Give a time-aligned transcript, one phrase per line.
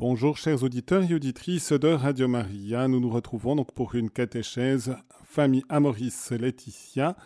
[0.00, 2.86] Bonjour chers auditeurs et auditrices de Radio Maria.
[2.86, 7.16] Nous nous retrouvons donc pour une catéchèse famille Amoris Laetitia.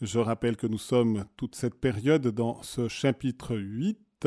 [0.00, 4.26] Je rappelle que nous sommes toute cette période dans ce chapitre 8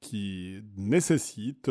[0.00, 1.70] qui nécessite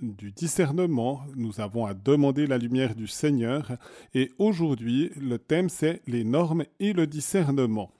[0.00, 1.20] du discernement.
[1.36, 3.72] Nous avons à demander la lumière du Seigneur
[4.14, 7.92] et aujourd'hui le thème c'est les normes et le discernement.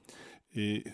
[0.54, 0.84] Et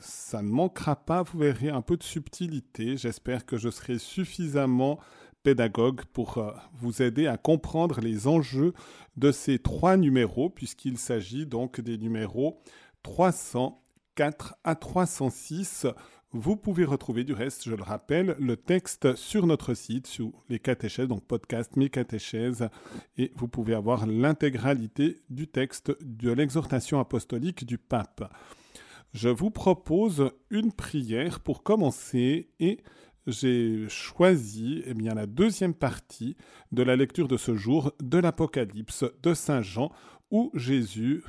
[0.00, 2.96] ça ne manquera pas, vous verrez un peu de subtilité.
[2.96, 5.00] J'espère que je serai suffisamment
[5.42, 8.72] pédagogue pour euh, vous aider à comprendre les enjeux
[9.16, 12.60] de ces trois numéros, puisqu'il s'agit donc des numéros
[13.02, 15.86] 304 à 306.
[16.32, 20.60] Vous pouvez retrouver du reste, je le rappelle, le texte sur notre site, sur les
[20.60, 22.68] catéchèses, donc podcast Mes catéchèses,
[23.18, 28.32] et vous pouvez avoir l'intégralité du texte de l'exhortation apostolique du pape.
[29.12, 32.78] Je vous propose une prière pour commencer et
[33.26, 36.36] j'ai choisi eh la deuxième partie
[36.72, 39.90] de la lecture de ce jour de l'Apocalypse de Saint Jean,
[40.30, 41.22] où Jésus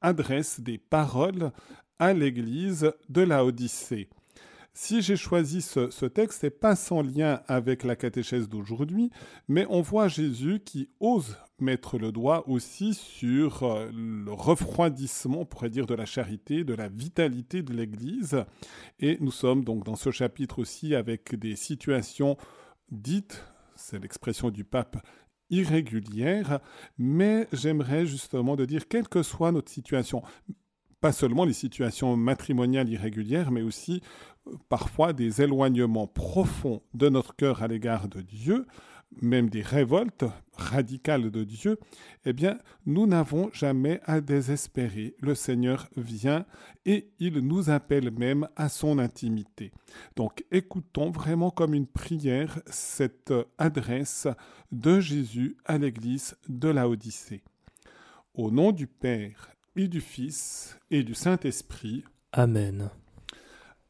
[0.00, 1.52] adresse des paroles
[1.98, 4.08] à l'Église de la Odyssée.
[4.78, 9.10] Si j'ai choisi ce, texte, c'est pas sans lien avec la catéchèse d'aujourd'hui,
[9.48, 15.44] mais on voit Jésus qui ose mettre le doigt aussi sur euh, le refroidissement, on
[15.46, 18.44] pourrait dire, de la charité, de la vitalité de l'Église.
[19.00, 22.36] Et nous sommes donc dans ce chapitre aussi avec des situations
[22.90, 24.98] dites, c'est l'expression du pape,
[25.48, 26.60] irrégulières,
[26.98, 30.22] mais j'aimerais justement de dire, quelle que soit notre situation,
[31.00, 34.02] pas seulement les situations matrimoniales irrégulières, mais aussi
[34.68, 38.66] parfois des éloignements profonds de notre cœur à l'égard de Dieu,
[39.22, 40.24] même des révoltes
[40.56, 41.78] radicales de Dieu,
[42.24, 45.14] eh bien, nous n'avons jamais à désespérer.
[45.20, 46.44] Le Seigneur vient
[46.84, 49.72] et il nous appelle même à son intimité.
[50.16, 54.28] Donc, écoutons vraiment comme une prière cette adresse
[54.72, 57.42] de Jésus à l'Église de la Odyssée.
[58.34, 62.04] Au nom du Père et du Fils et du Saint-Esprit.
[62.32, 62.90] Amen.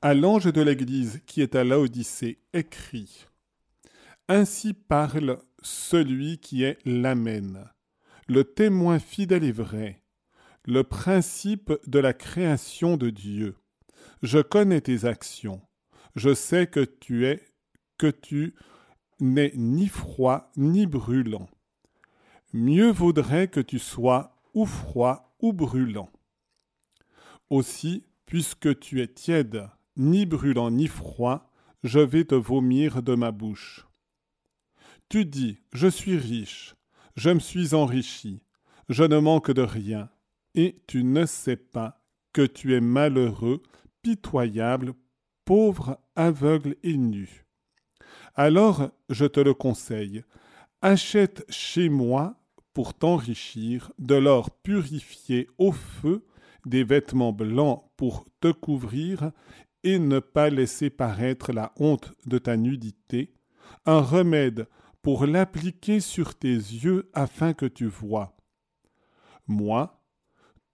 [0.07, 3.27] À l'ange de l'Église qui est à Laodicée, écrit
[4.29, 7.69] Ainsi parle celui qui est l'Amen,
[8.29, 10.05] le témoin fidèle et vrai,
[10.65, 13.57] le principe de la création de Dieu.
[14.23, 15.61] Je connais tes actions,
[16.15, 17.43] je sais que tu es,
[17.99, 18.55] que tu
[19.19, 21.51] n'es ni froid ni brûlant.
[22.53, 26.13] Mieux vaudrait que tu sois ou froid ou brûlant.
[27.51, 31.51] Aussi, puisque tu es tiède, ni brûlant ni froid,
[31.83, 33.87] je vais te vomir de ma bouche.
[35.09, 36.75] Tu dis, je suis riche,
[37.15, 38.43] je me suis enrichi,
[38.89, 40.11] je ne manque de rien,
[40.55, 42.03] et tu ne sais pas
[42.33, 43.63] que tu es malheureux,
[44.03, 44.95] pitoyable,
[45.45, 47.47] pauvre, aveugle et nu.
[48.35, 50.23] Alors je te le conseille,
[50.83, 52.35] achète chez moi
[52.75, 56.27] pour t'enrichir, de l'or purifié au feu,
[56.67, 59.31] des vêtements blancs pour te couvrir,
[59.87, 63.33] et ne pas laisser paraître la honte de ta nudité,
[63.87, 64.69] un remède
[65.01, 68.37] pour l'appliquer sur tes yeux afin que tu vois.
[69.47, 70.03] Moi,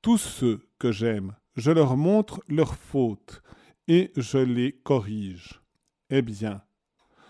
[0.01, 3.43] tous ceux que j'aime, je leur montre leurs fautes,
[3.87, 5.61] et je les corrige.
[6.09, 6.63] Eh bien,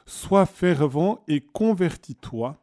[0.07, 2.63] sois fervent et convertis-toi,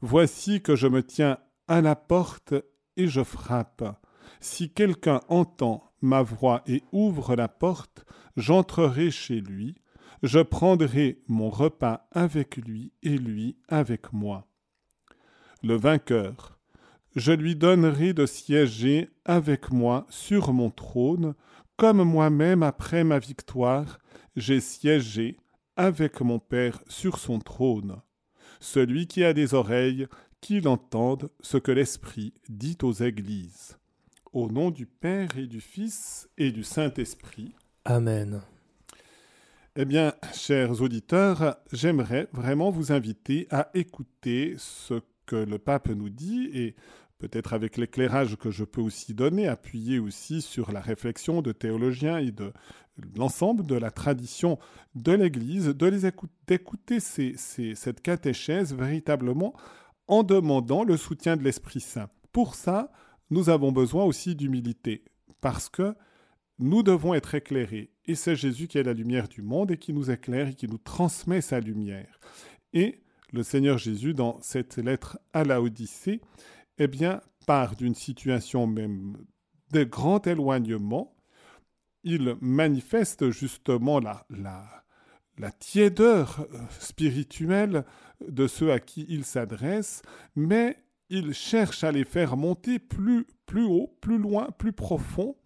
[0.00, 2.54] Voici que je me tiens à la porte
[2.96, 3.82] et je frappe.
[4.40, 8.04] Si quelqu'un entend ma voix et ouvre la porte,
[8.36, 9.76] j'entrerai chez lui,
[10.22, 14.46] je prendrai mon repas avec lui et lui avec moi.
[15.62, 16.58] Le vainqueur,
[17.16, 21.34] je lui donnerai de siéger avec moi sur mon trône,
[21.76, 23.98] comme moi-même après ma victoire,
[24.36, 25.38] j'ai siégé
[25.76, 28.00] avec mon Père sur son trône.
[28.60, 30.06] Celui qui a des oreilles,
[30.40, 33.77] qu'il entende ce que l'Esprit dit aux églises.
[34.32, 37.54] Au nom du Père et du Fils et du Saint-Esprit.
[37.84, 38.42] Amen.
[39.76, 46.10] Eh bien, chers auditeurs, j'aimerais vraiment vous inviter à écouter ce que le pape nous
[46.10, 46.74] dit et
[47.18, 52.18] peut-être avec l'éclairage que je peux aussi donner, appuyer aussi sur la réflexion de théologiens
[52.18, 52.52] et de
[53.16, 54.58] l'ensemble de la tradition
[54.94, 56.10] de l'Église, de les
[56.46, 59.54] d'écouter cette catéchèse véritablement
[60.06, 62.08] en demandant le soutien de l'Esprit Saint.
[62.32, 62.90] Pour ça,
[63.30, 65.04] nous avons besoin aussi d'humilité,
[65.40, 65.94] parce que
[66.58, 67.90] nous devons être éclairés.
[68.06, 70.66] Et c'est Jésus qui est la lumière du monde et qui nous éclaire et qui
[70.66, 72.18] nous transmet sa lumière.
[72.72, 73.00] Et
[73.32, 76.20] le Seigneur Jésus, dans cette lettre à la Odyssée,
[76.78, 79.16] eh bien, part d'une situation même
[79.72, 81.14] de grand éloignement,
[82.04, 84.84] il manifeste justement la, la,
[85.36, 86.46] la tiédeur
[86.80, 87.84] spirituelle
[88.26, 90.02] de ceux à qui il s'adresse,
[90.34, 90.76] mais
[91.10, 95.36] il cherche à les faire monter plus, plus haut, plus loin, plus profond,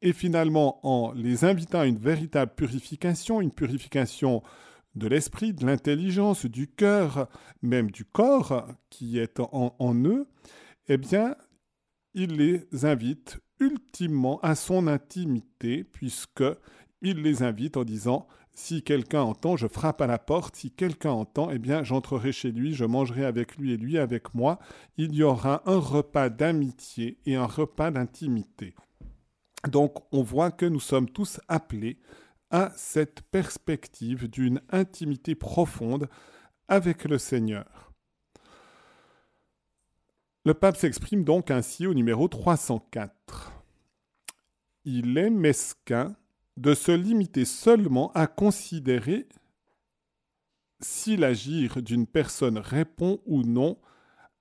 [0.00, 4.42] et finalement en les invitant à une véritable purification, une purification
[4.94, 7.28] de l'esprit, de l'intelligence, du cœur,
[7.62, 10.26] même du corps qui est en, en, eux,
[10.88, 11.34] eh bien,
[12.14, 16.44] il les invite ultimement à son intimité, puisque
[17.00, 20.56] il les invite en disant si quelqu'un entend, je frappe à la porte.
[20.56, 24.34] Si quelqu'un entend, eh bien, j'entrerai chez lui, je mangerai avec lui et lui avec
[24.34, 24.58] moi.
[24.98, 28.74] Il y aura un repas d'amitié et un repas d'intimité.
[29.68, 31.98] Donc, on voit que nous sommes tous appelés
[32.50, 36.08] à cette perspective d'une intimité profonde
[36.68, 37.92] avec le Seigneur.
[40.44, 43.52] Le pape s'exprime donc ainsi au numéro 304.
[44.84, 46.16] Il est mesquin
[46.62, 49.26] de se limiter seulement à considérer
[50.80, 53.78] si l'agir d'une personne répond ou non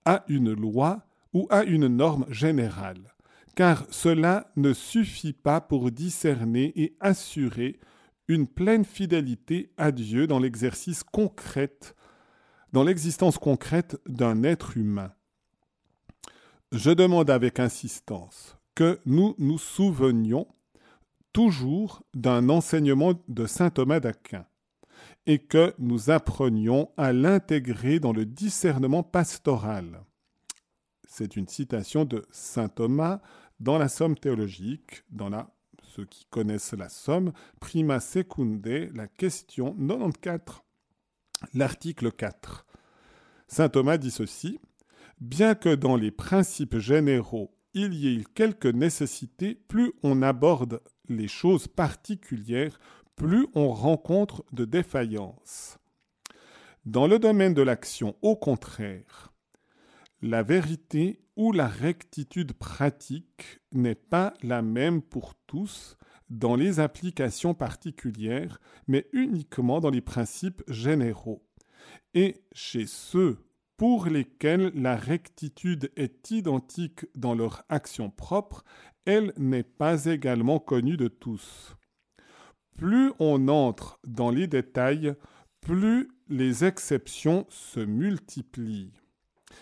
[0.05, 1.03] à une loi
[1.33, 3.15] ou à une norme générale,
[3.55, 7.79] car cela ne suffit pas pour discerner et assurer
[8.27, 11.75] une pleine fidélité à Dieu dans l'exercice concret,
[12.71, 15.11] dans l'existence concrète d'un être humain.
[16.71, 20.47] Je demande avec insistance que nous nous souvenions
[21.33, 24.45] toujours d'un enseignement de saint Thomas d'Aquin
[25.25, 30.03] et que nous apprenions à l'intégrer dans le discernement pastoral.
[31.07, 33.21] C'est une citation de saint Thomas
[33.59, 39.75] dans la Somme théologique, dans la, ceux qui connaissent la Somme, prima secunde, la question
[39.75, 40.63] 94,
[41.53, 42.65] l'article 4.
[43.47, 44.59] Saint Thomas dit ceci
[45.19, 50.81] Bien que dans les principes généraux il y ait quelques nécessités, plus on aborde
[51.17, 52.79] les choses particulières,
[53.15, 55.77] plus on rencontre de défaillances.
[56.85, 59.31] Dans le domaine de l'action, au contraire,
[60.21, 65.97] la vérité ou la rectitude pratique n'est pas la même pour tous
[66.29, 71.45] dans les applications particulières, mais uniquement dans les principes généraux.
[72.13, 73.37] Et chez ceux
[73.77, 78.63] pour lesquels la rectitude est identique dans leur action propre,
[79.05, 81.75] elle n'est pas également connue de tous.
[82.77, 85.15] Plus on entre dans les détails,
[85.59, 88.93] plus les exceptions se multiplient.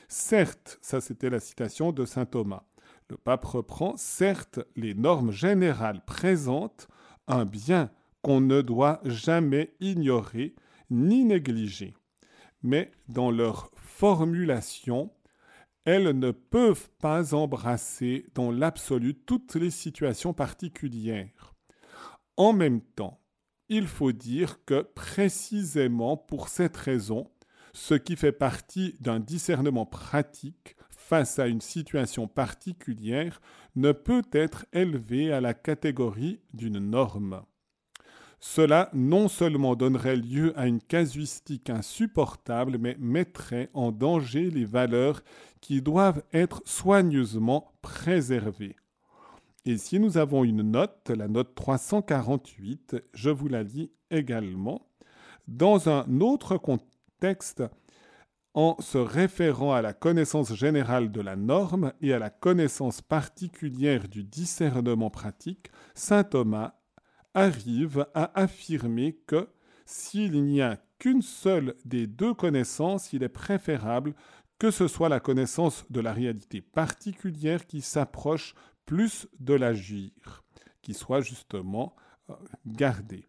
[0.08, 2.64] Certes, ça c'était la citation de Saint Thomas.
[3.10, 6.88] Le pape reprend, certes, les normes générales présentent
[7.28, 10.56] un bien qu'on ne doit jamais ignorer
[10.90, 11.96] ni négliger.
[12.62, 15.12] Mais dans leur formulation,
[15.90, 21.56] elles ne peuvent pas embrasser dans l'absolu toutes les situations particulières.
[22.38, 23.20] En même temps,
[23.70, 27.32] il faut dire que précisément pour cette raison,
[27.74, 33.42] ce qui fait partie d'un discernement pratique face à une situation particulière
[33.76, 37.42] ne peut être élevé à la catégorie d'une norme.
[38.40, 45.22] Cela non seulement donnerait lieu à une casuistique insupportable, mais mettrait en danger les valeurs
[45.60, 48.78] qui doivent être soigneusement préservées.
[49.66, 54.88] Et si nous avons une note, la note 348, je vous la lis également,
[55.48, 57.64] dans un autre contexte,
[58.54, 64.08] en se référant à la connaissance générale de la norme et à la connaissance particulière
[64.08, 66.79] du discernement pratique, Saint Thomas
[67.34, 69.48] arrive à affirmer que
[69.86, 74.14] s'il n'y a qu'une seule des deux connaissances, il est préférable
[74.60, 78.54] que ce soit la connaissance de la réalité particulière qui s'approche
[78.86, 80.12] plus de l'agir,
[80.82, 81.96] qui soit justement
[82.30, 82.34] euh,
[82.66, 83.26] gardée.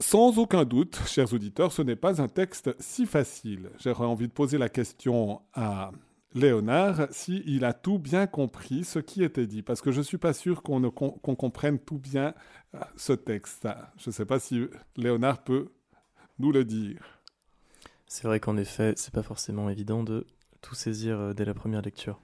[0.00, 3.70] Sans aucun doute, chers auditeurs, ce n'est pas un texte si facile.
[3.78, 5.90] J'aurais envie de poser la question à
[6.34, 10.18] Léonard s'il a tout bien compris ce qui était dit, parce que je ne suis
[10.18, 12.34] pas sûr qu'on comprenne tout bien
[12.74, 13.68] euh, ce texte.
[13.98, 15.72] Je ne sais pas si Léonard peut
[16.38, 17.20] nous le dire.
[18.06, 20.26] C'est vrai qu'en effet, c'est pas forcément évident de
[20.60, 22.20] tout saisir euh, dès la première lecture.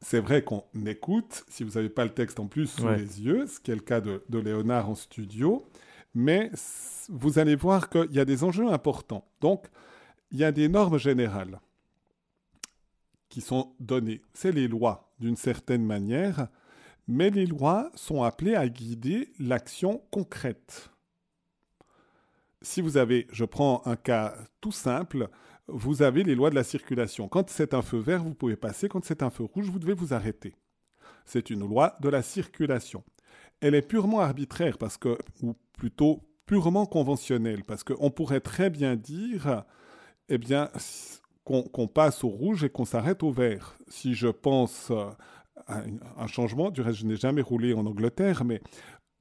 [0.00, 3.46] C'est vrai qu'on écoute, si vous n'avez pas le texte en plus sous les yeux,
[3.46, 5.68] ce qui est le cas de, de Léonard en studio,
[6.14, 6.50] mais
[7.10, 9.26] vous allez voir qu'il y a des enjeux importants.
[9.42, 9.66] Donc,
[10.30, 11.60] il y a des normes générales
[13.30, 14.20] qui sont données.
[14.34, 16.48] C'est les lois, d'une certaine manière,
[17.08, 20.90] mais les lois sont appelées à guider l'action concrète.
[22.60, 25.30] Si vous avez, je prends un cas tout simple,
[25.66, 27.28] vous avez les lois de la circulation.
[27.28, 28.88] Quand c'est un feu vert, vous pouvez passer.
[28.88, 30.54] Quand c'est un feu rouge, vous devez vous arrêter.
[31.24, 33.04] C'est une loi de la circulation.
[33.60, 38.96] Elle est purement arbitraire parce que, ou plutôt purement conventionnel, parce qu'on pourrait très bien
[38.96, 39.64] dire,
[40.28, 40.70] eh bien,
[41.44, 43.76] qu'on passe au rouge et qu'on s'arrête au vert.
[43.88, 44.92] Si je pense
[45.66, 45.82] à
[46.16, 48.60] un changement, du reste, je n'ai jamais roulé en Angleterre, mais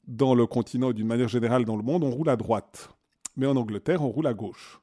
[0.08, 2.90] dans le continent, d'une manière générale dans le monde, on roule à droite.
[3.36, 4.80] Mais en Angleterre, on roule à gauche.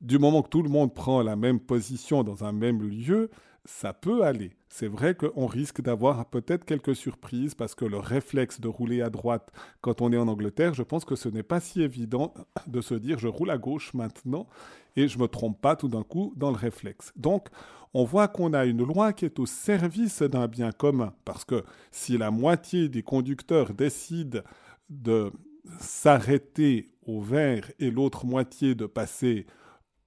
[0.00, 3.30] Du moment que tout le monde prend la même position dans un même lieu,
[3.64, 4.57] ça peut aller.
[4.70, 9.10] C'est vrai qu'on risque d'avoir peut-être quelques surprises parce que le réflexe de rouler à
[9.10, 12.34] droite quand on est en Angleterre, je pense que ce n'est pas si évident
[12.66, 14.46] de se dire je roule à gauche maintenant
[14.96, 17.12] et je ne me trompe pas tout d'un coup dans le réflexe.
[17.16, 17.48] Donc,
[17.94, 21.64] on voit qu'on a une loi qui est au service d'un bien commun parce que
[21.90, 24.40] si la moitié des conducteurs décident
[24.90, 25.32] de
[25.80, 29.46] s'arrêter au vert et l'autre moitié de passer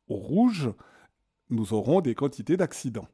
[0.07, 0.69] au rouge,
[1.49, 3.07] nous aurons des quantités d'accidents.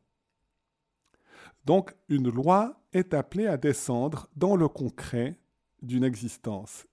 [1.68, 5.38] Donc une loi est appelée à descendre dans le concret
[5.82, 6.88] d'une existence.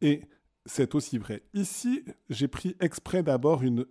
[0.00, 0.22] Et
[0.64, 1.42] c'est aussi vrai.
[1.52, 3.84] Ici, j'ai pris exprès d'abord une,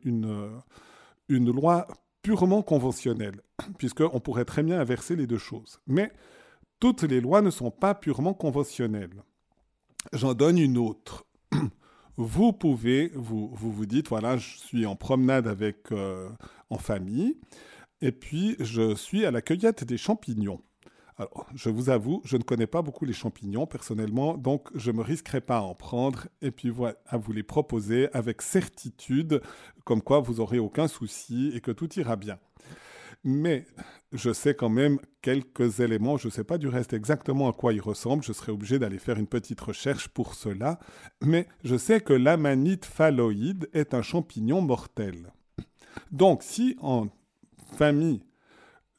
[1.29, 1.87] loi
[2.23, 3.39] purement conventionnelle,
[3.77, 5.79] puisqu'on pourrait très bien inverser les deux choses.
[5.85, 6.11] Mais
[6.79, 9.21] toutes les lois ne sont pas purement conventionnelles.
[10.11, 11.27] J'en donne une autre.
[12.17, 16.29] Vous pouvez, vous, vous vous dites, voilà, je suis en promenade avec, euh,
[16.69, 17.37] en famille,
[18.01, 20.61] et puis, je suis à la cueillette des champignons.
[21.17, 24.97] Alors, je vous avoue, je ne connais pas beaucoup les champignons personnellement, donc je ne
[24.97, 29.41] me risquerai pas à en prendre et puis voilà, à vous les proposer avec certitude,
[29.83, 32.39] comme quoi vous n'aurez aucun souci et que tout ira bien.
[33.23, 33.67] Mais
[34.13, 37.71] je sais quand même quelques éléments, je ne sais pas du reste exactement à quoi
[37.71, 40.79] ils ressemblent, je serai obligé d'aller faire une petite recherche pour cela,
[41.21, 45.31] mais je sais que l'amanite phalloïde est un champignon mortel.
[46.11, 47.09] Donc si en
[47.73, 48.23] famille,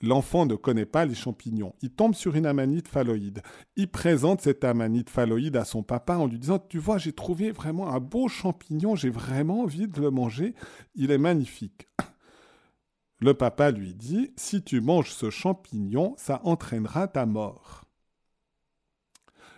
[0.00, 1.74] l'enfant ne connaît pas les champignons.
[1.80, 3.42] Il tombe sur une amanite phalloïde.
[3.76, 7.50] Il présente cette amanite phalloïde à son papa en lui disant Tu vois, j'ai trouvé
[7.52, 10.54] vraiment un beau champignon, j'ai vraiment envie de le manger,
[10.94, 11.88] il est magnifique.
[13.20, 17.84] Le papa lui dit Si tu manges ce champignon, ça entraînera ta mort.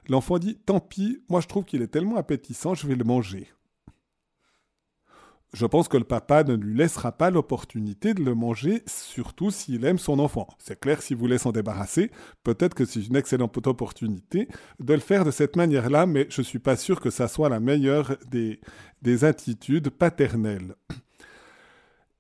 [0.09, 3.49] L'enfant dit Tant pis, moi je trouve qu'il est tellement appétissant, je vais le manger
[5.55, 9.85] je pense que le papa ne lui laissera pas l'opportunité de le manger, surtout s'il
[9.85, 10.49] aime son enfant.
[10.59, 12.11] C'est clair, s'il voulait s'en débarrasser,
[12.43, 14.49] peut-être que c'est une excellente opportunité
[14.81, 17.49] de le faire de cette manière-là, mais je ne suis pas sûr que ça soit
[17.49, 18.61] la meilleure des,
[19.03, 20.75] des attitudes paternelles.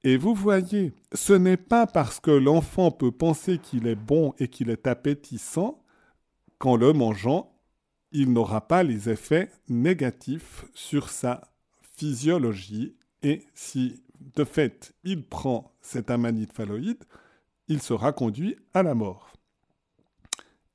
[0.04, 4.46] Et vous voyez, ce n'est pas parce que l'enfant peut penser qu'il est bon et
[4.46, 5.82] qu'il est appétissant
[6.58, 7.58] qu'en le mangeant,
[8.12, 11.40] il n'aura pas les effets négatifs sur sa
[11.96, 14.02] physiologie et si
[14.36, 17.02] de fait il prend cet amanite phalloïde,
[17.66, 19.32] il sera conduit à la mort.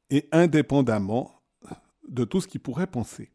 [0.10, 1.42] Et indépendamment
[2.08, 3.32] de tout ce qu'il pourrait penser.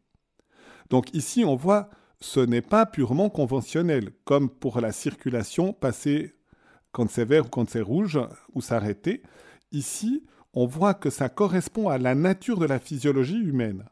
[0.89, 6.35] Donc ici, on voit, ce n'est pas purement conventionnel, comme pour la circulation, passer
[6.91, 8.19] quand c'est vert ou quand c'est rouge,
[8.53, 9.23] ou s'arrêter.
[9.71, 13.85] Ici, on voit que ça correspond à la nature de la physiologie humaine.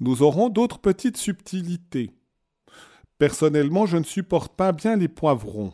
[0.00, 2.17] Nous aurons d'autres petites subtilités.
[3.18, 5.72] Personnellement, je ne supporte pas bien les poivrons.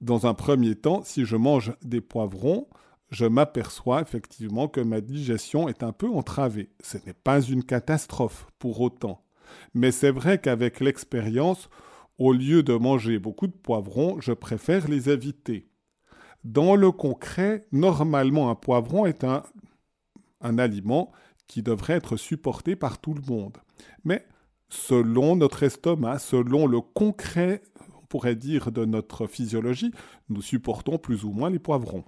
[0.00, 2.68] Dans un premier temps, si je mange des poivrons,
[3.10, 6.70] je m'aperçois effectivement que ma digestion est un peu entravée.
[6.82, 9.24] Ce n'est pas une catastrophe pour autant.
[9.74, 11.68] Mais c'est vrai qu'avec l'expérience,
[12.18, 15.68] au lieu de manger beaucoup de poivrons, je préfère les éviter.
[16.44, 19.44] Dans le concret, normalement, un poivron est un,
[20.40, 21.12] aliment
[21.46, 23.58] qui devrait être supporté par tout le monde.
[24.04, 24.26] Mais
[24.72, 27.62] selon notre estomac, selon le concret,
[28.00, 29.92] on pourrait dire, de notre physiologie,
[30.30, 32.04] nous supportons plus ou moins les poivrons.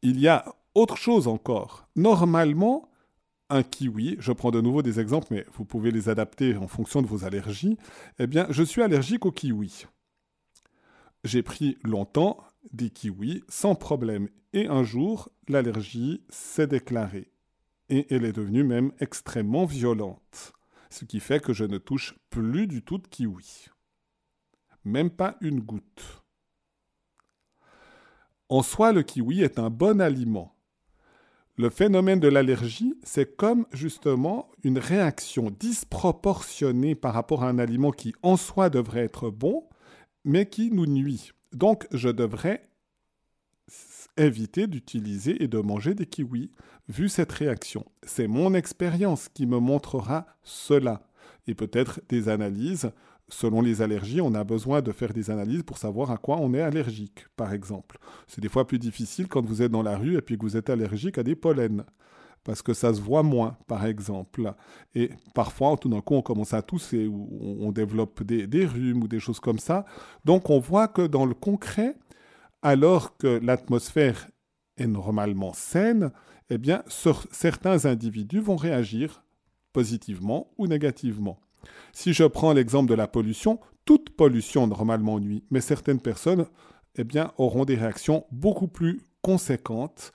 [0.00, 1.86] Il y a autre chose encore.
[1.94, 2.88] Normalement,
[3.50, 7.02] un kiwi, je prends de nouveau des exemples, mais vous pouvez les adapter en fonction
[7.02, 7.76] de vos allergies,
[8.18, 9.84] eh bien, je suis allergique au kiwi.
[11.22, 12.38] J'ai pris longtemps
[12.72, 17.29] des kiwis sans problème, et un jour, l'allergie s'est déclarée
[17.90, 20.52] et elle est devenue même extrêmement violente,
[20.88, 23.66] ce qui fait que je ne touche plus du tout de kiwi.
[24.84, 26.22] Même pas une goutte.
[28.48, 30.56] En soi, le kiwi est un bon aliment.
[31.56, 37.90] Le phénomène de l'allergie, c'est comme justement une réaction disproportionnée par rapport à un aliment
[37.90, 39.68] qui en soi devrait être bon,
[40.24, 41.32] mais qui nous nuit.
[41.52, 42.69] Donc je devrais
[44.20, 46.50] éviter d'utiliser et de manger des kiwis,
[46.88, 47.84] vu cette réaction.
[48.02, 51.02] C'est mon expérience qui me montrera cela.
[51.46, 52.90] Et peut-être des analyses.
[53.28, 56.52] Selon les allergies, on a besoin de faire des analyses pour savoir à quoi on
[56.52, 57.98] est allergique, par exemple.
[58.26, 60.56] C'est des fois plus difficile quand vous êtes dans la rue et puis que vous
[60.56, 61.84] êtes allergique à des pollens.
[62.42, 64.52] parce que ça se voit moins, par exemple.
[64.94, 67.28] Et parfois, tout d'un coup, on commence à tousser ou
[67.60, 69.84] on développe des, des, rhumes ou des choses comme ça.
[70.24, 71.96] Donc, on voit que dans le concret,
[72.62, 74.28] alors que l'atmosphère
[74.76, 76.12] est normalement saine,
[76.50, 79.22] eh bien, certains individus vont réagir
[79.72, 81.40] positivement ou négativement.
[81.92, 86.46] Si je prends l'exemple de la pollution, toute pollution normalement nuit, mais certaines personnes
[86.96, 87.04] eh
[87.38, 90.12] auront des réactions beaucoup plus conséquentes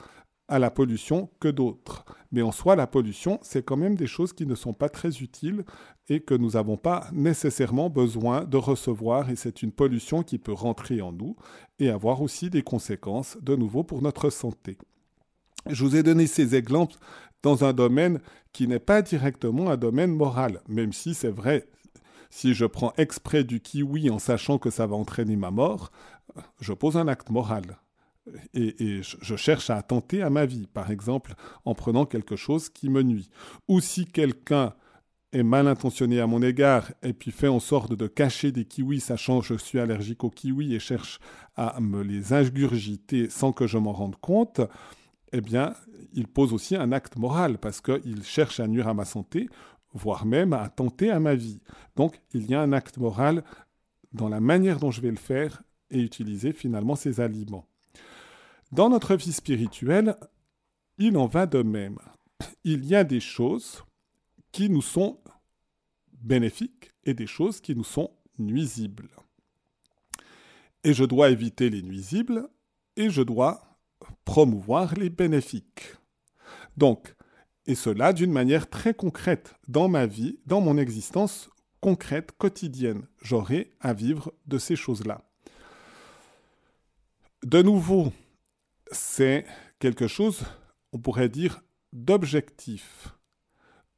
[0.48, 2.06] à la pollution que d'autres.
[2.32, 5.18] Mais en soi, la pollution, c'est quand même des choses qui ne sont pas très
[5.18, 5.64] utiles
[6.10, 9.30] et que nous n'avons pas nécessairement besoin de recevoir.
[9.30, 11.36] Et c'est une pollution qui peut rentrer en nous
[11.80, 14.78] et avoir aussi des conséquences de nouveau pour notre santé.
[15.68, 16.96] Je vous ai donné ces exemples
[17.42, 18.20] dans un domaine
[18.54, 21.68] qui n'est pas directement un domaine moral, même si c'est vrai,
[22.30, 25.92] si je prends exprès du kiwi en sachant que ça va entraîner ma mort,
[26.60, 27.78] je pose un acte moral.
[28.54, 32.90] Et, je cherche à attenter à ma vie, par exemple, en prenant quelque chose qui
[32.90, 33.30] me nuit.
[33.68, 34.74] Ou si quelqu'un
[35.32, 39.02] est mal intentionné à mon égard et puis fait en sorte de cacher des kiwis,
[39.02, 41.20] sachant que je suis allergique aux kiwis et cherche
[41.56, 44.62] à me les ingurgiter sans que je m'en rende compte,
[45.34, 45.74] eh bien,
[46.14, 49.50] il pose aussi un acte moral parce qu'il cherche à nuire à ma santé,
[49.94, 51.60] voire même à tenter à ma vie.
[51.96, 53.44] Donc, il y a un acte moral
[54.14, 57.68] dans la manière dont je vais le faire et utiliser finalement ces aliments.
[58.72, 60.18] Dans notre vie spirituelle,
[60.98, 62.00] il en va de même.
[62.64, 63.84] Il y a des choses
[64.52, 65.20] qui nous sont
[66.14, 69.10] bénéfiques et des choses qui nous sont nuisibles.
[70.84, 72.50] Et je dois éviter les nuisibles
[72.96, 73.78] et je dois
[74.24, 75.96] promouvoir les bénéfiques.
[76.78, 77.16] Donc,
[77.66, 81.50] et cela d'une manière très concrète dans ma vie, dans mon existence
[81.82, 83.08] concrète, quotidienne.
[83.22, 85.24] J'aurai à vivre de ces choses-là.
[87.44, 88.12] De nouveau,
[88.92, 89.46] c'est
[89.80, 90.44] quelque chose,
[90.94, 91.62] on pourrait dire,
[91.94, 93.16] d'objectif.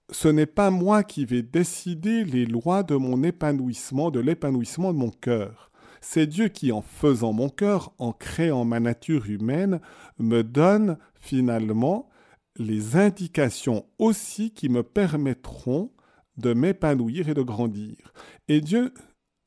[0.10, 4.98] Ce n'est pas moi qui vais décider les lois de mon épanouissement, de l'épanouissement de
[4.98, 5.72] mon cœur.
[6.00, 9.82] C'est Dieu qui, en faisant mon cœur, en créant ma nature humaine,
[10.20, 12.10] me donne finalement
[12.56, 15.92] les indications aussi qui me permettront
[16.38, 18.14] de m'épanouir et de grandir.
[18.48, 18.94] Et Dieu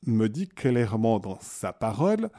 [0.05, 2.29] me dit clairement dans sa parole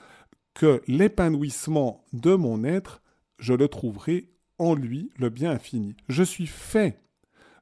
[0.55, 3.03] que l'épanouissement de mon être,
[3.39, 5.97] je le trouverai en lui, le bien infini.
[6.09, 7.01] Je suis fait.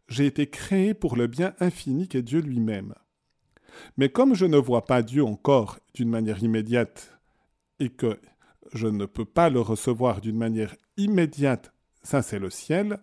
[0.08, 2.94] J'ai été créé pour le bien infini qu'est Dieu lui-même.
[3.96, 7.18] Mais comme je ne vois pas Dieu encore d'une manière immédiate
[7.78, 8.18] et que
[8.74, 11.72] je ne peux pas le recevoir d'une manière immédiate,
[12.02, 12.98] ça c'est le ciel,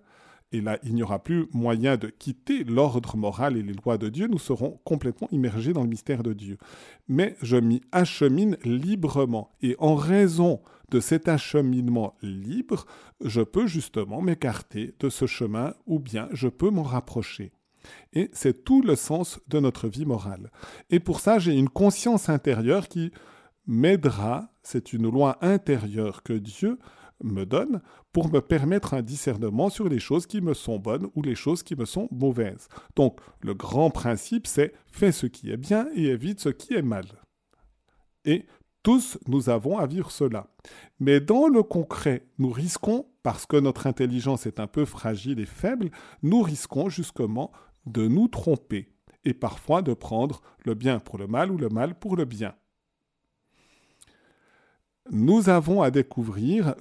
[0.51, 4.09] et là il n'y aura plus moyen de quitter l'ordre moral et les lois de
[4.09, 6.57] Dieu, nous serons complètement immergés dans le mystère de Dieu.
[7.07, 12.85] Mais je m'y achemine librement, et en raison de cet acheminement libre,
[13.23, 17.51] je peux justement m'écarter de ce chemin, ou bien je peux m'en rapprocher.
[18.13, 20.51] Et c'est tout le sens de notre vie morale.
[20.89, 23.11] Et pour ça, j'ai une conscience intérieure qui
[23.65, 26.79] m'aidera, c'est une loi intérieure que Dieu
[27.23, 31.21] me donne pour me permettre un discernement sur les choses qui me sont bonnes ou
[31.21, 32.67] les choses qui me sont mauvaises.
[32.95, 36.81] Donc, le grand principe, c'est fais ce qui est bien et évite ce qui est
[36.81, 37.05] mal.
[38.25, 38.45] Et
[38.83, 40.47] tous, nous avons à vivre cela.
[40.99, 45.45] Mais dans le concret, nous risquons, parce que notre intelligence est un peu fragile et
[45.45, 45.89] faible,
[46.23, 47.51] nous risquons justement
[47.85, 48.93] de nous tromper
[49.25, 52.55] et parfois de prendre le bien pour le mal ou le mal pour le bien.
[55.11, 56.75] Nous avons à découvrir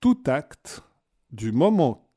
[0.00, 0.82] tout acte,
[1.30, 2.10] du moment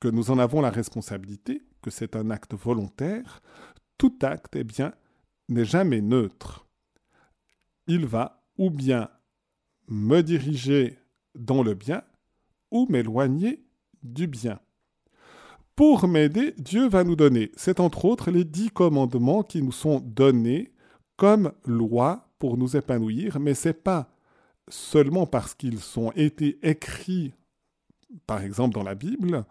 [0.00, 3.42] que nous en avons la responsabilité, que c'est un acte volontaire,
[3.98, 4.92] tout acte, eh bien,
[5.48, 6.66] n'est jamais neutre.
[7.86, 9.08] Il va ou bien
[9.88, 10.98] me diriger
[11.34, 12.02] dans le bien
[12.70, 13.64] ou m'éloigner
[14.02, 14.58] du bien.
[15.76, 20.00] Pour m'aider, Dieu va nous donner, c'est entre autres les dix commandements qui nous sont
[20.00, 20.72] donnés
[21.16, 24.15] comme loi pour nous épanouir, mais c'est pas
[24.68, 27.34] seulement parce qu'ils ont été écrits,
[28.26, 29.44] par exemple dans la Bible,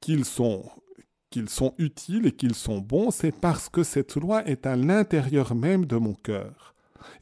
[0.00, 0.64] qu'ils sont,
[1.46, 5.86] sont utiles et qu'ils sont bons, c'est parce que cette loi est à l'intérieur même
[5.86, 6.74] de mon cœur.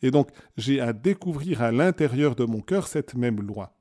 [0.03, 3.75] Et donc, j'ai à découvrir à l'intérieur de mon cœur cette même loi.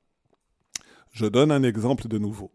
[1.12, 2.52] Je donne un exemple de nouveau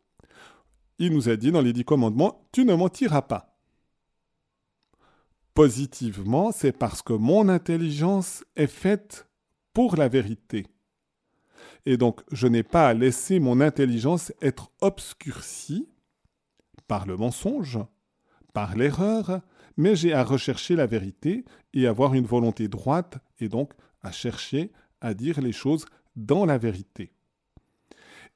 [1.00, 3.58] il nous a dit dans les dix commandements, tu ne mentiras pas.
[5.54, 9.28] Positivement, c'est parce que mon intelligence est faite
[9.76, 10.66] pour la vérité.
[11.86, 15.88] Et donc, je n'ai pas à laisser mon intelligence être obscurcie
[16.88, 17.78] par le mensonge,
[18.54, 19.42] par l'erreur,
[19.78, 24.72] mais j'ai à rechercher la vérité et avoir une volonté droite, et donc à chercher
[25.02, 25.86] à dire les choses
[26.16, 27.12] dans la vérité.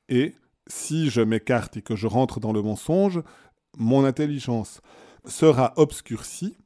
[0.10, 0.36] Et
[0.68, 3.24] si je m'écarte et que je rentre dans le mensonge,
[3.78, 4.82] mon intelligence
[5.26, 6.58] sera obscurcie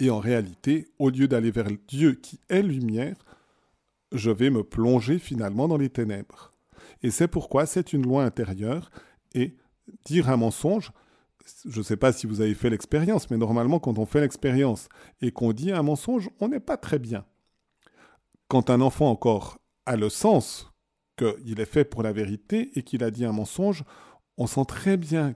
[0.00, 3.16] et en réalité, au lieu d'aller vers Dieu qui est lumière,
[4.12, 6.52] je vais me plonger finalement dans les ténèbres.
[7.02, 8.90] Et c'est pourquoi c'est une loi intérieure
[9.34, 9.56] et
[10.04, 10.92] dire un mensonge,
[11.66, 14.88] je ne sais pas si vous avez fait l'expérience, mais normalement quand on fait l'expérience
[15.20, 17.24] et qu'on dit un mensonge, on n'est pas très bien.
[18.48, 20.70] Quand un enfant encore a le sens
[21.16, 23.84] qu'il est fait pour la vérité et qu'il a dit un mensonge,
[24.36, 25.34] on sent très bien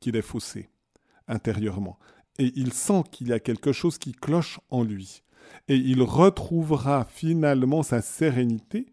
[0.00, 0.70] qu'il est faussé
[1.28, 1.98] intérieurement.
[2.38, 5.22] Et il sent qu'il y a quelque chose qui cloche en lui.
[5.68, 8.86] Et il retrouvera finalement sa sérénité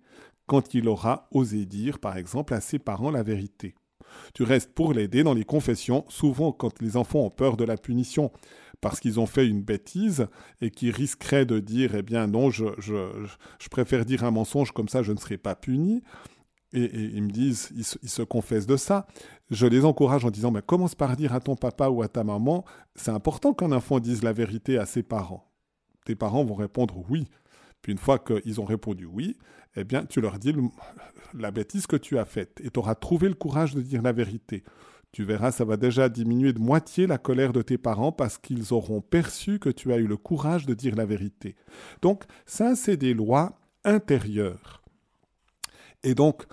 [0.46, 3.76] quand il aura osé dire, par exemple, à ses parents la vérité.
[4.34, 7.78] Tu restes pour l'aider dans les confessions, souvent quand les enfants ont peur de la
[7.78, 8.32] punition
[8.84, 10.28] parce qu'ils ont fait une bêtise
[10.60, 12.66] et qui risqueraient de dire, eh bien non, je,
[13.72, 16.04] préfère dire un mensonge, comme ça je ne serai pas puni.
[16.74, 19.08] Et, ils me disent, ils se, confessent de ça.
[19.52, 22.26] Je les encourage en disant, mais commence par dire à ton papa ou à ta
[22.26, 25.53] maman, c'est important qu'un enfant dise la vérité à ses parents.
[26.06, 27.28] Tes parents vont répondre oui.
[27.82, 29.38] Puis une fois qu'ils ont répondu oui,
[29.76, 30.54] eh bien, tu leur dis
[31.34, 34.12] la bêtise que tu as faite et tu auras trouvé le courage de dire la
[34.12, 34.64] vérité.
[35.12, 38.74] Tu verras, ça va déjà diminuer de moitié la colère de tes parents parce qu'ils
[38.74, 41.56] auront perçu que tu as eu le courage de dire la vérité.
[42.02, 44.82] Donc, ça, c'est des lois intérieures.
[46.04, 46.46] Et donc,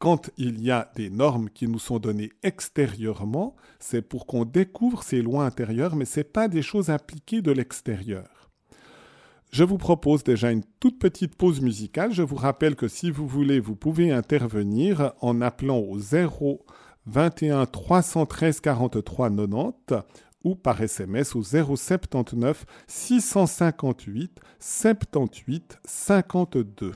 [0.00, 5.02] quand il y a des normes qui nous sont données extérieurement, c'est pour qu'on découvre
[5.02, 8.39] ces lois intérieures, mais ce n'est pas des choses appliquées de l'extérieur.
[9.50, 12.12] Je vous propose déjà une toute petite pause musicale.
[12.12, 16.64] Je vous rappelle que si vous voulez, vous pouvez intervenir en appelant au 0
[17.06, 20.04] 21 313 43 90
[20.44, 26.92] ou par SMS au 079 658 78 52.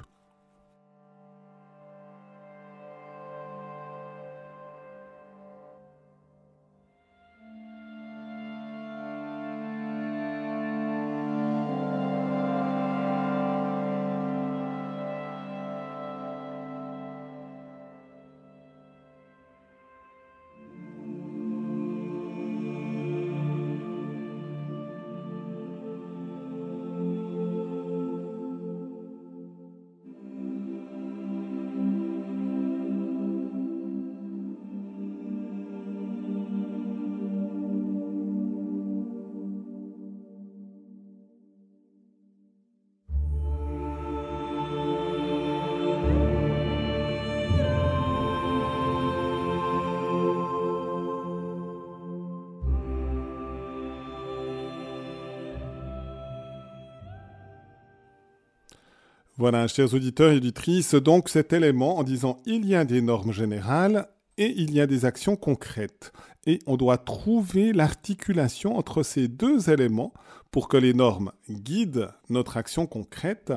[59.37, 63.33] Voilà, chers auditeurs et auditrices, donc cet élément en disant il y a des normes
[63.33, 64.07] générales
[64.39, 66.13] et il y a des actions concrètes.
[66.47, 70.13] Et on doit trouver l'articulation entre ces deux éléments
[70.53, 73.53] pour que les normes guident notre action concrète.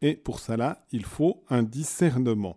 [0.00, 2.56] Et pour cela, il faut un discernement.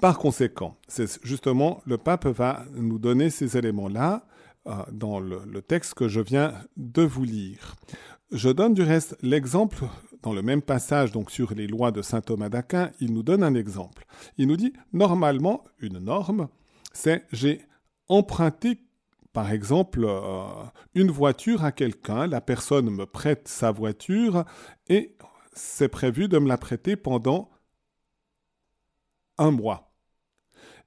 [0.00, 4.26] Par conséquent, c'est justement le pape va nous donner ces éléments-là
[4.66, 7.76] euh, dans le texte que je viens de vous lire.
[8.32, 9.84] Je donne du reste l'exemple
[10.22, 13.42] dans le même passage, donc sur les lois de saint Thomas d'Aquin, il nous donne
[13.42, 14.04] un exemple.
[14.36, 16.48] Il nous dit, normalement, une norme,
[16.92, 17.62] c'est j'ai
[18.08, 18.80] emprunté,
[19.32, 20.44] par exemple, euh,
[20.94, 24.44] une voiture à quelqu'un, la personne me prête sa voiture
[24.88, 25.16] et
[25.52, 27.50] c'est prévu de me la prêter pendant
[29.36, 29.94] un mois.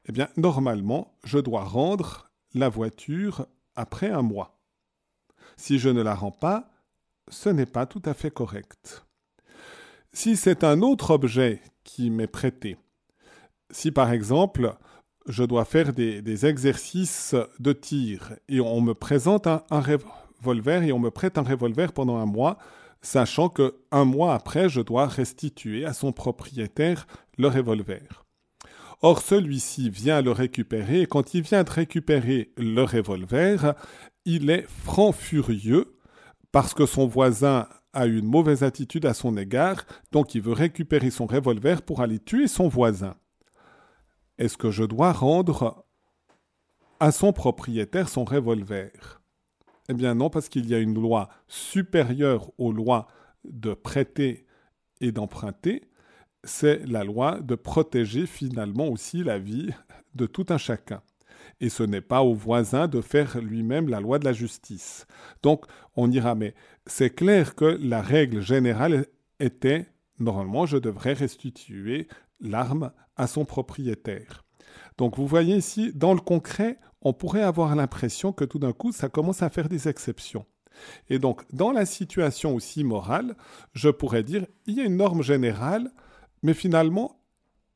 [0.06, 4.60] Eh bien, normalement, je dois rendre la voiture après un mois.
[5.58, 6.72] Si je ne la rends pas,
[7.30, 9.06] ce n'est pas tout à fait correct.
[10.13, 12.78] Si c'est un autre objet qui m'est prêté,
[13.69, 14.76] si par exemple
[15.26, 21.00] je dois faire des, exercices de tir et on me présente un, revolver et on
[21.00, 22.58] me prête un revolver pendant un mois,
[23.02, 28.26] sachant que un mois après je dois restituer à son propriétaire le revolver.
[29.02, 33.76] Or celui-ci vient le récupérer et quand il vient de récupérer le revolver,
[34.26, 35.97] il est franc furieux
[36.52, 41.12] parce que son voisin a une mauvaise attitude à son égard, donc il veut récupérer
[41.12, 43.15] son revolver pour aller tuer son voisin.
[44.38, 45.86] Est-ce que je dois rendre
[46.99, 49.21] à son propriétaire son revolver?
[49.89, 53.08] Eh bien non, parce qu'il y a une loi supérieure aux lois
[53.43, 54.45] de prêter
[55.01, 55.89] et d'emprunter,
[56.43, 59.69] c'est la loi de protéger finalement aussi la vie
[60.15, 61.01] de tout un chacun
[61.62, 65.06] et ce n'est pas au voisin de faire lui-même la loi de la justice.
[65.43, 66.56] Donc on dira, mais
[66.88, 69.06] c'est clair que la règle générale
[69.39, 69.88] était,
[70.20, 72.08] normalement, je devrais restituer
[72.39, 74.44] l'arme à son propriétaire.
[74.98, 78.91] Donc vous voyez ici, dans le concret, on pourrait avoir l'impression que tout d'un coup,
[78.91, 80.46] ça commence à faire des exceptions.
[81.10, 83.36] Et donc, dans la situation aussi morale,
[83.74, 85.91] je pourrais dire, il y a une norme générale,
[86.44, 87.22] mais finalement,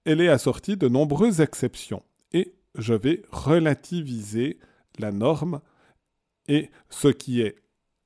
[0.05, 2.03] elle est assortie de nombreuses exceptions.
[2.31, 4.59] Et je vais relativiser
[4.99, 5.61] la norme
[6.47, 7.57] et ce qui est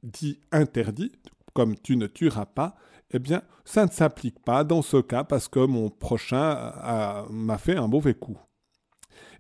[0.04, 1.12] dit interdit,
[1.54, 2.76] comme tu ne tueras pas,
[3.12, 7.76] eh bien, ça ne s'applique pas dans ce cas parce que mon prochain m'a fait
[7.76, 8.38] un mauvais coup.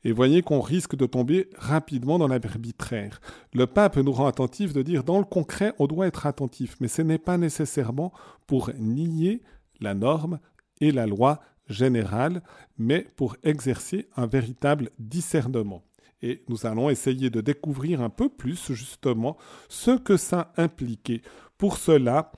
[0.03, 3.19] Et voyez qu'on risque de tomber rapidement dans l'arbitraire.
[3.53, 6.87] Le pape nous rend attentif de dire dans le concret, on doit être attentif, mais
[6.87, 8.13] ce n'est pas nécessairement
[8.47, 9.43] pour nier
[9.81, 10.39] la norme
[10.79, 12.41] et la loi générale,
[12.77, 15.83] mais pour exercer un véritable discernement.
[16.21, 19.37] Et nous allons essayer de découvrir un peu plus justement
[19.69, 21.21] ce que ça impliquait.
[21.57, 22.31] Pour cela,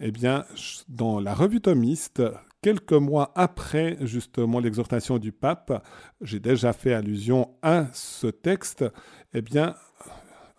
[0.00, 0.44] eh bien,
[0.88, 2.22] dans la revue thomiste,
[2.62, 5.84] quelques mois après justement l'exhortation du pape,
[6.20, 8.84] j'ai déjà fait allusion à ce texte,
[9.34, 9.74] eh bien,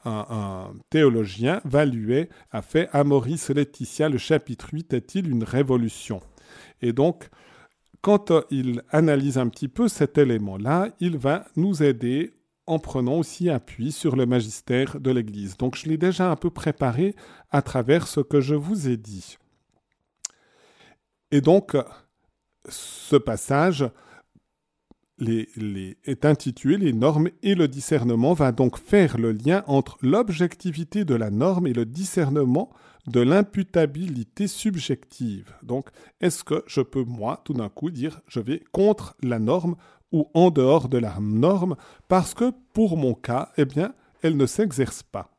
[0.05, 6.21] un, théologien, Valuet, a fait à Maurice Laetitia le chapitre 8 est-il une révolution?
[6.81, 7.29] Et donc,
[8.01, 12.36] quand il analyse un petit peu cet élément-là, il va nous aider
[12.67, 15.57] en prenant aussi appui sur le magistère de l'Église.
[15.57, 17.15] Donc je l'ai déjà un peu préparé
[17.49, 19.37] à travers ce que je vous ai dit.
[21.31, 21.75] Et donc,
[22.69, 23.89] ce passage
[25.19, 31.15] est intitulé Les normes et le discernement, va donc faire le lien entre l'objectivité de
[31.15, 32.71] la norme et le discernement
[33.07, 35.53] de l'imputabilité subjective.
[35.63, 39.75] Donc, est-ce que je peux, moi, tout d'un coup, dire je vais contre la norme
[40.11, 41.75] ou en dehors de la norme
[42.07, 45.37] parce que, pour mon cas, eh bien, elle ne s'exerce pas.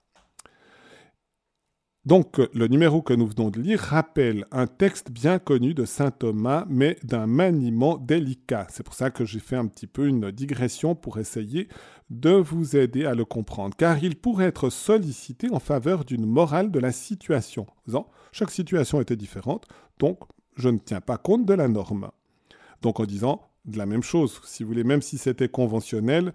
[2.08, 6.10] Donc, le numéro que nous venons de lire rappelle un texte bien connu de saint
[6.10, 8.66] Thomas, mais d'un maniement délicat.
[8.70, 11.68] C'est pour ça que j'ai fait un petit peu une digression pour essayer
[12.08, 16.70] de vous aider à le comprendre, car il pourrait être sollicité en faveur d'une morale
[16.70, 17.66] de la situation.
[18.32, 20.20] chaque situation était différente, donc
[20.56, 22.10] je ne tiens pas compte de la norme.
[22.80, 24.40] Donc en disant, de la même chose.
[24.44, 26.32] Si vous voulez, même si c'était conventionnel,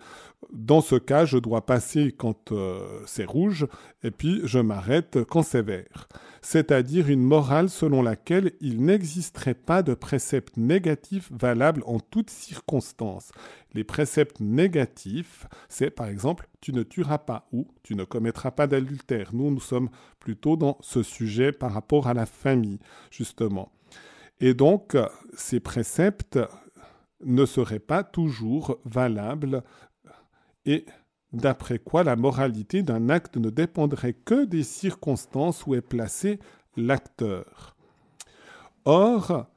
[0.52, 3.68] dans ce cas, je dois passer quand euh, c'est rouge
[4.04, 6.08] et puis je m'arrête quand c'est vert.
[6.42, 13.32] C'est-à-dire une morale selon laquelle il n'existerait pas de préceptes négatifs valables en toutes circonstances.
[13.74, 18.68] Les préceptes négatifs, c'est par exemple tu ne tueras pas ou tu ne commettras pas
[18.68, 19.32] d'adultère.
[19.34, 22.80] Nous, nous sommes plutôt dans ce sujet par rapport à la famille,
[23.12, 23.72] justement.
[24.40, 24.98] Et donc,
[25.36, 26.40] ces préceptes
[27.26, 29.64] ne serait pas toujours valable
[30.66, 30.86] et
[31.32, 36.40] d'après quoi la moralité d'un acte ne dépendrait que des circonstances où est placé
[36.78, 37.76] l'acteur.
[38.86, 39.48] Or,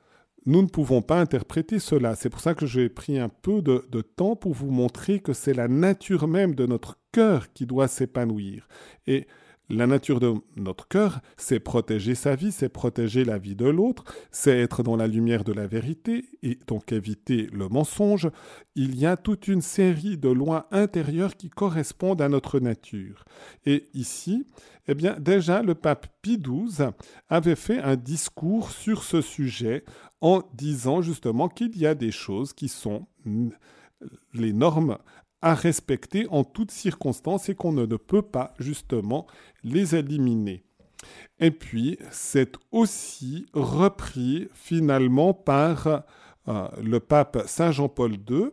[0.47, 2.15] nous ne pouvons pas interpréter cela.
[2.15, 5.55] C'est pour ça que j'ai pris un peu de, temps pour vous montrer que c'est
[5.55, 8.69] la nature même de notre cœur qui doit s'épanouir.
[9.07, 9.27] Et
[9.69, 14.05] la nature de notre cœur, c'est protéger sa vie, c'est protéger la vie de l'autre,
[14.31, 18.31] c'est être dans la lumière de la vérité et donc éviter le mensonge.
[18.77, 23.25] Il y a toute une série de lois intérieures qui correspondent à notre nature.
[23.65, 24.47] Et ici,
[24.87, 26.91] eh bien, déjà, le pape Pie XII
[27.29, 29.85] avait fait un discours sur ce sujet
[30.21, 33.07] en disant justement qu'il y a des choses qui sont
[34.35, 34.99] les normes
[35.43, 39.27] à respecter en toutes circonstances et qu'on ne peut pas justement
[39.63, 40.65] les éliminer.
[41.39, 46.05] Et puis, c'est aussi repris finalement par
[46.49, 48.51] euh, le pape Saint Jean-Paul II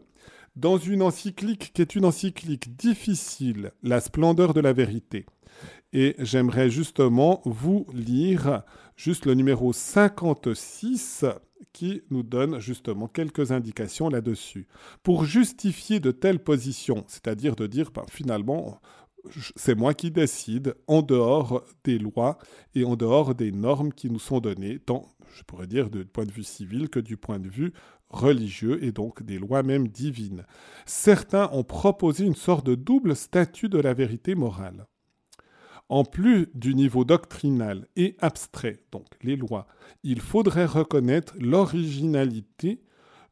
[0.55, 5.25] dans une encyclique qui est une encyclique difficile, La splendeur de la vérité.
[5.93, 8.63] Et j'aimerais justement vous lire
[8.95, 11.25] juste le numéro 56
[11.71, 14.67] qui nous donne justement quelques indications là-dessus.
[15.03, 18.81] Pour justifier de telles positions, c'est-à-dire de dire ben, finalement
[19.55, 22.37] c'est moi qui décide en dehors des lois
[22.75, 26.25] et en dehors des normes qui nous sont données, tant je pourrais dire du point
[26.25, 27.73] de vue civil que du point de vue
[28.09, 30.45] religieux et donc des lois même divines.
[30.85, 34.85] Certains ont proposé une sorte de double statut de la vérité morale.
[35.93, 39.67] En plus du niveau doctrinal et abstrait, donc les lois,
[40.01, 42.81] il faudrait reconnaître l'originalité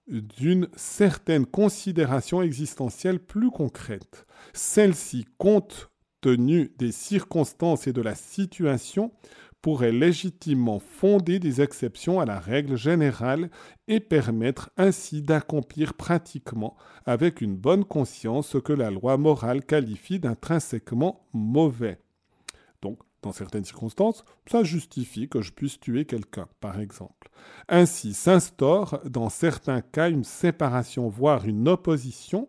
[0.08, 4.28] d'une certaine considération existentielle plus concrète.
[4.54, 5.90] Celle-ci, compte
[6.22, 9.12] tenu des circonstances et de la situation,
[9.64, 13.50] pourrait légitimement fonder des exceptions à la règle générale
[13.88, 20.20] et permettre ainsi d'accomplir pratiquement avec une bonne conscience ce que la loi morale qualifie
[20.20, 21.98] d'intrinsèquement mauvais.
[23.22, 27.30] Dans certaines circonstances, ça justifie que je puisse tuer quelqu'un, par exemple.
[27.70, 32.48] Ainsi s'instaure dans certains cas une séparation, voire une opposition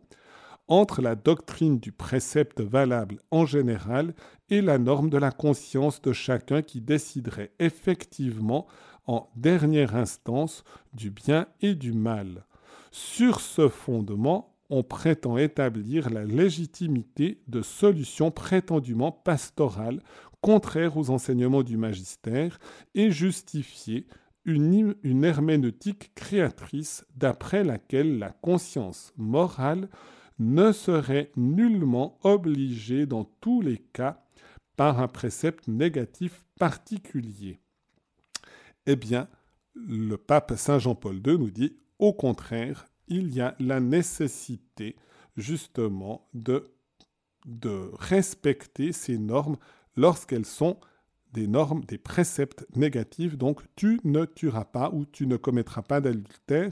[0.68, 4.14] entre la doctrine du précepte valable en général
[4.48, 8.66] et la norme de la conscience de chacun qui déciderait effectivement
[9.06, 12.46] en dernière instance du bien et du mal.
[12.90, 20.00] Sur ce fondement, on prétend établir la légitimité de solutions prétendument pastorales
[20.42, 22.58] contraires aux enseignements du magistère
[22.94, 24.06] et justifier
[24.44, 29.88] une, une herméneutique créatrice d'après laquelle la conscience morale
[30.38, 34.22] ne serait nullement obligée dans tous les cas
[34.76, 37.60] par un précepte négatif particulier.
[38.86, 39.28] Eh bien,
[39.74, 44.96] le pape Saint Jean-Paul II nous dit au contraire, il y a la nécessité
[45.36, 46.64] justement de,
[47.46, 49.56] de respecter ces normes
[49.96, 50.78] lorsqu'elles sont
[51.32, 56.00] des normes, des préceptes négatifs, donc tu ne tueras pas ou tu ne commettras pas
[56.00, 56.70] d'adultère,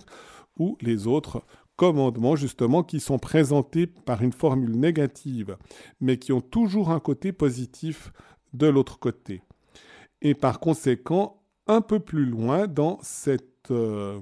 [0.59, 1.43] ou les autres
[1.77, 5.57] commandements justement qui sont présentés par une formule négative,
[6.01, 8.13] mais qui ont toujours un côté positif
[8.53, 9.43] de l'autre côté.
[10.21, 14.21] Et par conséquent, un peu plus loin dans cette, euh,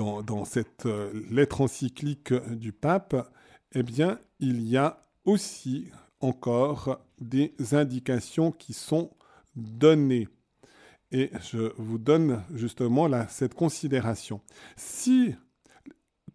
[0.00, 3.30] euh, lettre encyclique du pape,
[3.72, 5.88] eh bien, il y a aussi
[6.20, 9.10] encore des indications qui sont
[9.54, 10.28] données.
[11.12, 14.40] Et je vous donne justement cette considération.
[14.76, 15.34] Si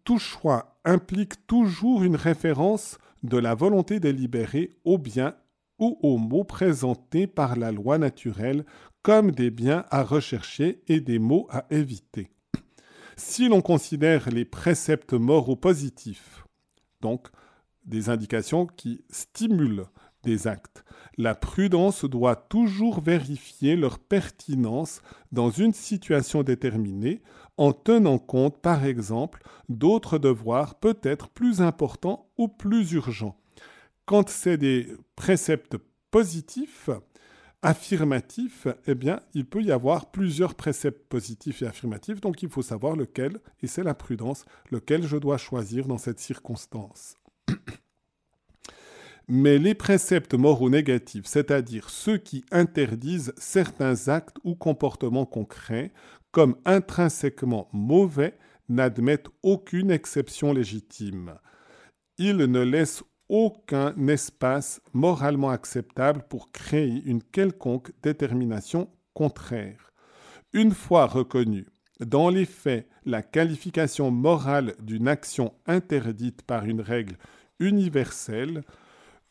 [0.03, 5.35] tout choix implique toujours une référence de la volonté délibérée au bien
[5.77, 8.65] ou aux mots présentés par la loi naturelle
[9.01, 12.31] comme des biens à rechercher et des mots à éviter.
[13.17, 16.45] Si l'on considère les préceptes moraux positifs,
[17.01, 17.27] donc
[17.85, 19.85] des indications qui stimulent
[20.23, 20.83] des actes.
[21.17, 27.21] La prudence doit toujours vérifier leur pertinence dans une situation déterminée
[27.57, 33.37] en tenant compte, par exemple, d'autres devoirs peut-être plus importants ou plus urgents.
[34.05, 35.77] Quand c'est des préceptes
[36.09, 36.89] positifs,
[37.61, 42.63] affirmatifs, eh bien, il peut y avoir plusieurs préceptes positifs et affirmatifs, donc il faut
[42.63, 47.15] savoir lequel, et c'est la prudence, lequel je dois choisir dans cette circonstance.
[49.33, 55.93] Mais les préceptes moraux négatifs, c'est-à-dire ceux qui interdisent certains actes ou comportements concrets
[56.33, 61.35] comme intrinsèquement mauvais, n'admettent aucune exception légitime.
[62.17, 69.93] Ils ne laissent aucun espace moralement acceptable pour créer une quelconque détermination contraire.
[70.51, 71.67] Une fois reconnue,
[72.01, 77.15] dans les faits, la qualification morale d'une action interdite par une règle
[77.59, 78.63] universelle,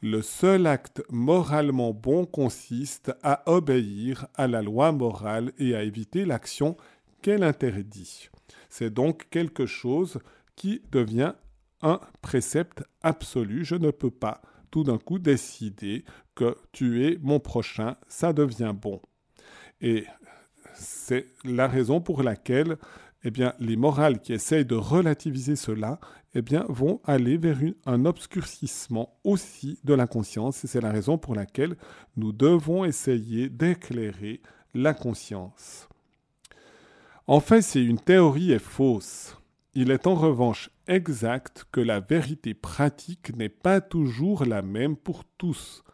[0.02, 6.24] le seul acte moralement bon consiste à obéir à la loi morale et à éviter
[6.24, 6.76] l'action
[7.22, 8.30] qu'elle interdit.
[8.70, 10.18] C'est donc quelque chose
[10.56, 11.34] qui devient
[11.82, 13.64] un précepte absolu.
[13.64, 19.02] Je ne peux pas tout d'un coup décider que tuer mon prochain, ça devient bon.
[19.80, 20.06] Et
[20.74, 22.78] c'est la raison pour laquelle
[23.22, 26.00] eh bien, les morales qui essayent de relativiser cela
[26.34, 30.64] eh bien, vont aller vers un obscurcissement aussi de la conscience.
[30.64, 31.76] Et c'est la raison pour laquelle
[32.16, 34.40] nous devons essayer d'éclairer
[34.74, 35.88] la conscience.
[37.26, 39.36] En fait, si une théorie est fausse,
[39.74, 45.24] il est en revanche exact que la vérité pratique n'est pas toujours la même pour
[45.38, 45.84] tous,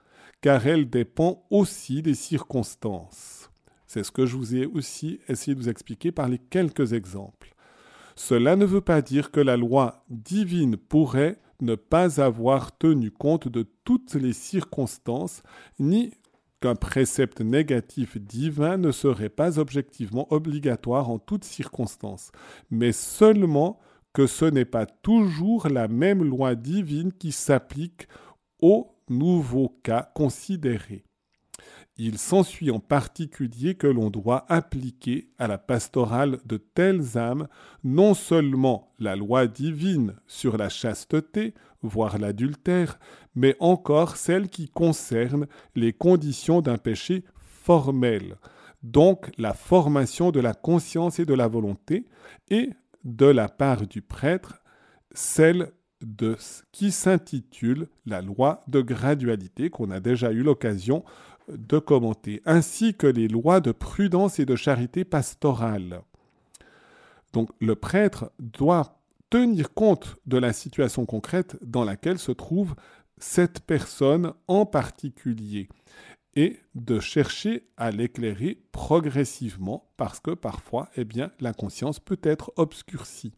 [0.40, 3.50] car elle dépend aussi des circonstances.
[3.86, 7.54] C'est ce que je vous ai aussi essayé de vous expliquer par les quelques exemples.
[8.16, 13.48] Cela ne veut pas dire que la loi divine pourrait ne pas avoir tenu compte
[13.48, 15.42] de toutes les circonstances,
[15.78, 16.12] ni
[16.60, 22.32] qu'un précepte négatif divin ne serait pas objectivement obligatoire en toutes circonstances,
[22.70, 23.78] mais seulement
[24.12, 28.08] que ce n'est pas toujours la même loi divine qui s'applique
[28.60, 31.05] aux nouveaux cas considérés.
[31.98, 37.48] Il s'ensuit en particulier que l'on doit appliquer à la pastorale de telles âmes
[37.84, 42.98] non seulement la loi divine sur la chasteté, voire l'adultère,
[43.34, 48.36] mais encore celle qui concerne les conditions d'un péché formel,
[48.82, 52.04] donc la formation de la conscience et de la volonté,
[52.50, 52.70] et
[53.04, 54.62] de la part du prêtre,
[55.12, 61.04] celle de ce qui s'intitule la loi de gradualité qu'on a déjà eu l'occasion
[61.48, 66.02] de commenter, ainsi que les lois de prudence et de charité pastorale.
[67.32, 72.74] Donc le prêtre doit tenir compte de la situation concrète dans laquelle se trouve
[73.18, 75.68] cette personne en particulier
[76.34, 82.52] et de chercher à l'éclairer progressivement parce que parfois eh bien la conscience peut être
[82.56, 83.32] obscurcie.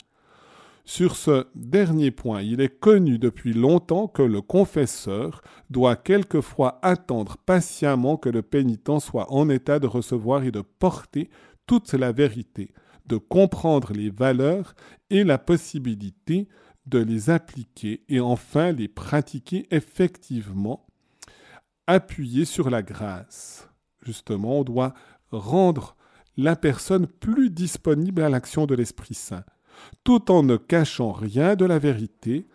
[0.88, 7.36] Sur ce dernier point, il est connu depuis longtemps que le confesseur doit quelquefois attendre
[7.44, 11.28] patiemment que le pénitent soit en état de recevoir et de porter
[11.66, 12.72] toute la vérité,
[13.04, 14.74] de comprendre les valeurs
[15.10, 16.48] et la possibilité
[16.86, 20.86] de les appliquer et enfin les pratiquer effectivement,
[21.86, 23.68] appuyé sur la grâce.
[24.00, 24.94] Justement, on doit
[25.32, 25.98] rendre
[26.38, 29.44] la personne plus disponible à l'action de l'Esprit Saint.
[30.04, 32.46] Tout en ne cachant rien de la vérité,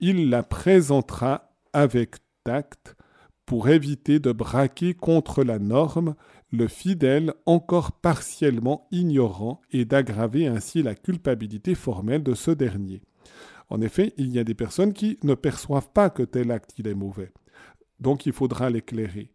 [0.00, 2.96] il la présentera avec tact
[3.44, 6.14] pour éviter de braquer contre la norme
[6.50, 13.02] le fidèle encore partiellement ignorant et d'aggraver ainsi la culpabilité formelle de ce dernier.
[13.68, 16.94] En effet, il y a des personnes qui ne perçoivent pas que tel acte est
[16.94, 17.32] mauvais.
[17.98, 19.32] Donc il faudra l'éclairer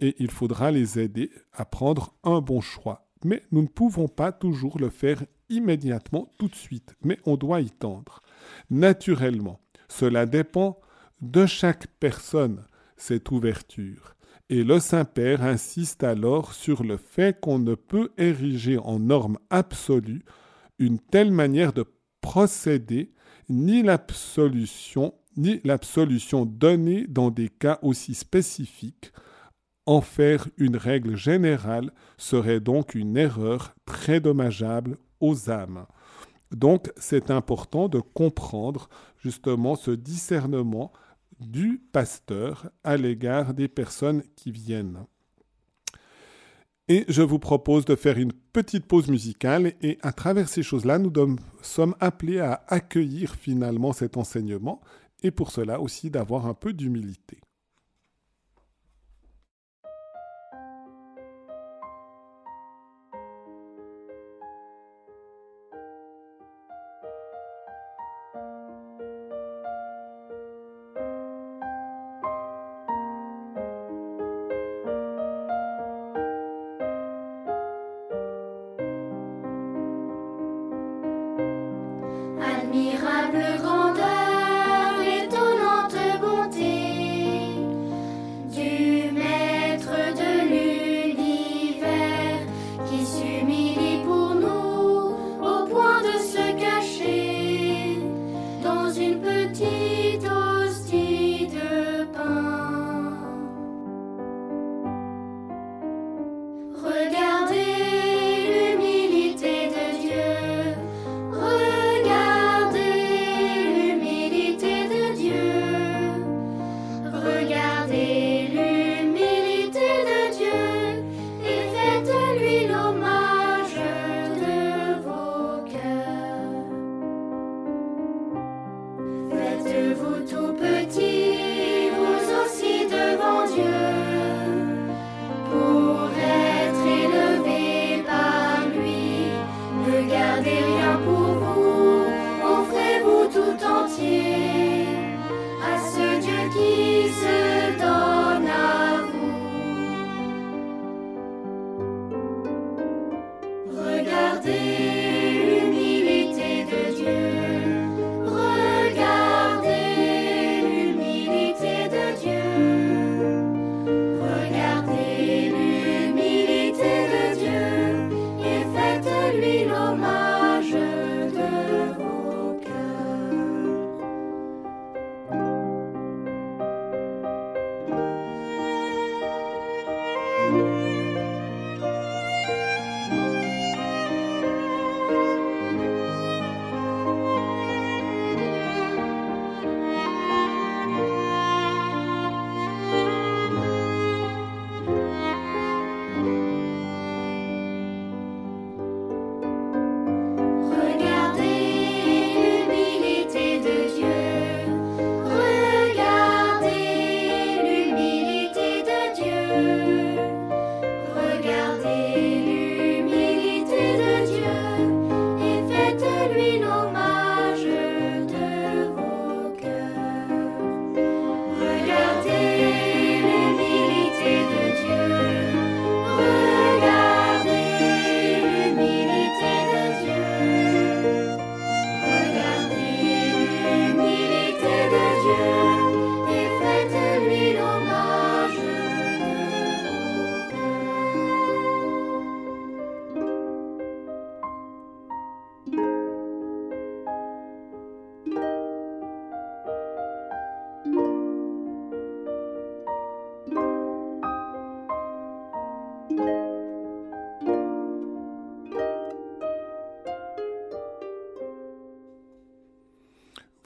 [0.00, 3.08] et il faudra les aider à prendre un bon choix.
[3.24, 7.60] Mais nous ne pouvons pas toujours le faire immédiatement, tout de suite, mais on doit
[7.60, 8.22] y tendre.
[8.70, 10.80] Naturellement, cela dépend
[11.20, 12.64] de chaque personne,
[12.96, 14.14] cette ouverture.
[14.48, 20.24] Et le Saint-Père insiste alors sur le fait qu'on ne peut ériger en norme absolue
[20.78, 21.84] une telle manière de
[22.20, 23.12] procéder,
[23.48, 29.12] ni l'absolution, ni l'absolution donnée dans des cas aussi spécifiques,
[29.86, 34.98] en faire une règle générale serait donc une erreur très dommageable
[35.48, 35.86] âmes.
[36.50, 40.92] Donc c'est important de comprendre justement ce discernement
[41.38, 45.04] du pasteur à l'égard des personnes qui viennent.
[46.88, 50.98] Et je vous propose de faire une petite pause musicale et à travers ces choses-là,
[50.98, 51.12] nous
[51.62, 54.80] sommes appelés à accueillir finalement cet enseignement
[55.22, 57.38] et pour cela aussi d'avoir un peu d'humilité.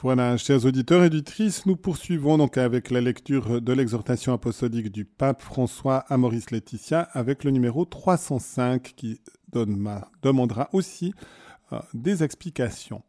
[0.05, 5.07] Voilà, chers auditeurs et auditrices, nous poursuivons donc avec la lecture de l'exhortation apostolique du
[5.07, 9.22] pape François à Maurice Laetitia avec le numéro 305 qui
[10.22, 11.14] demandera aussi
[11.72, 13.02] euh, des explications.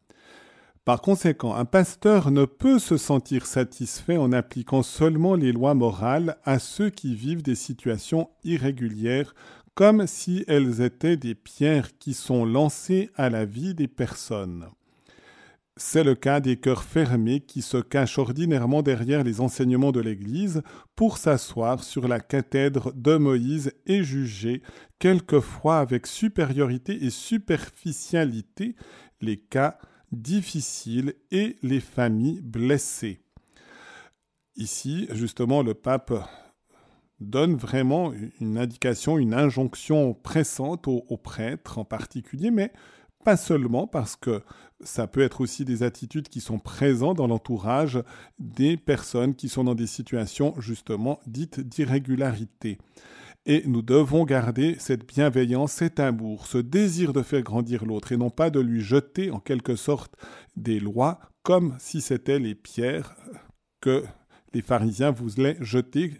[0.85, 6.37] Par conséquent, un pasteur ne peut se sentir satisfait en appliquant seulement les lois morales
[6.45, 9.35] à ceux qui vivent des situations irrégulières
[9.73, 14.69] comme si elles étaient des pierres qui sont lancées à la vie des personnes.
[15.77, 20.61] C'est le cas des cœurs fermés qui se cachent ordinairement derrière les enseignements de l'Église
[20.95, 24.61] pour s'asseoir sur la cathèdre de Moïse et juger,
[24.99, 28.77] quelquefois avec supériorité et superficialité,
[29.19, 29.77] les cas
[30.13, 33.19] difficiles et les familles blessées.
[34.55, 36.13] Ici, justement, le pape
[37.19, 42.71] donne vraiment une indication, une injonction pressante aux, prêtres en particulier, mais
[43.25, 44.43] pas seulement parce que
[44.85, 48.01] ça peut être aussi des attitudes qui sont présentes dans l'entourage
[48.39, 52.77] des personnes qui sont dans des situations justement dites d'irrégularité.
[53.47, 58.17] Et nous devons garder cette bienveillance, cet amour, ce désir de faire grandir l'autre et
[58.17, 60.15] non pas de lui jeter en quelque sorte
[60.55, 63.15] des lois comme si c'était les pierres
[63.81, 64.03] que
[64.53, 66.13] les pharisiens voulaient jeter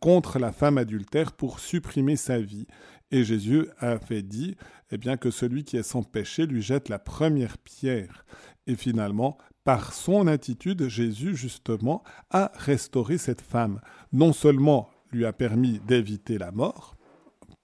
[0.00, 2.66] contre la femme adultère pour supprimer sa vie.
[3.10, 4.56] Et Jésus avait dit
[4.92, 8.24] eh bien, que celui qui est sans péché lui jette la première pierre.
[8.66, 13.80] Et finalement, par son attitude, Jésus, justement, a restauré cette femme.
[14.12, 16.96] Non seulement lui a permis d'éviter la mort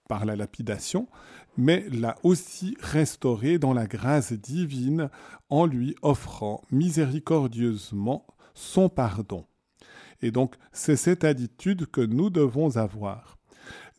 [0.09, 1.07] par la lapidation,
[1.57, 5.11] mais l'a aussi restaurée dans la grâce divine
[5.51, 9.45] en lui offrant miséricordieusement son pardon.
[10.23, 13.38] Et donc, c'est cette attitude que nous devons avoir.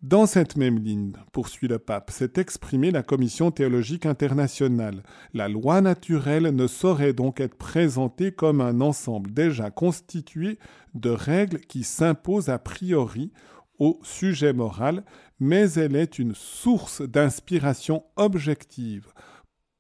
[0.02, 5.04] Dans cette même ligne, poursuit le pape, s'est exprimée la Commission théologique internationale.
[5.34, 10.58] La loi naturelle ne saurait donc être présentée comme un ensemble déjà constitué
[10.94, 13.34] de règles qui s'imposent a priori
[13.78, 15.04] au sujet moral,
[15.42, 19.12] mais elle est une source d'inspiration objective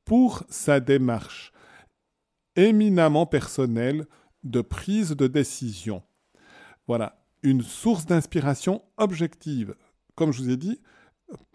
[0.04, 1.54] pour sa démarche
[2.58, 4.06] éminemment personnelle
[4.44, 6.04] de prise de décision.
[6.88, 9.76] Voilà, une source d'inspiration objective.
[10.20, 10.82] Comme je vous ai dit,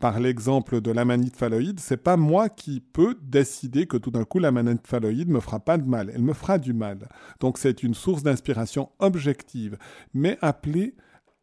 [0.01, 4.39] par l'exemple de l'amanite phalloïde, c'est pas moi qui peux décider que tout d'un coup
[4.39, 7.11] l'amanite phalloïde me fera pas de mal, elle me fera du mal.
[7.41, 9.77] Donc c'est une source d'inspiration objective,
[10.15, 10.95] mais appelée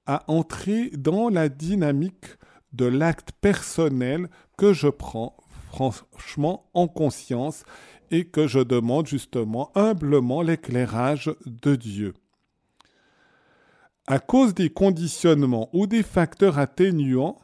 [0.08, 2.26] à entrer dans la dynamique
[2.74, 7.66] de l'acte personnel que je prends franchement en conscience
[8.10, 12.16] et que je demande justement humblement l'éclairage de Dieu
[14.08, 17.38] à cause des conditionnements ou des facteurs atténuants,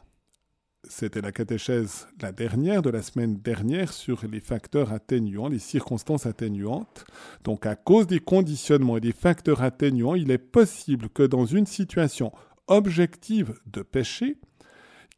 [0.88, 6.26] c'était la catéchèse la dernière de la semaine dernière sur les facteurs atténuants, les circonstances
[6.26, 7.04] atténuantes.
[7.44, 11.66] Donc à cause des conditionnements et des facteurs atténuants, il est possible que dans une
[11.66, 12.32] situation
[12.68, 14.38] objective de péché,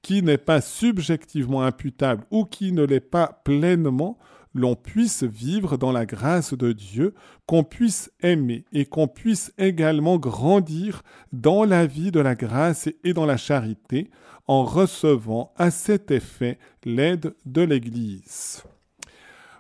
[0.03, 4.19] qui n'est pas subjectivement imputable ou qui ne l'est pas pleinement,
[4.55, 7.15] l'on puisse vivre dans la grâce de Dieu,
[7.47, 13.13] qu'on puisse aimer et qu'on puisse également grandir dans la vie de la grâce et
[13.13, 14.11] dans la charité
[14.47, 18.65] en recevant à cet effet l'aide de l'Église.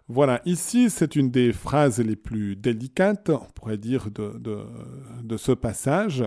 [0.08, 6.24] Voilà, ici c'est une des phrases les plus délicates, on pourrait dire, de, ce passage,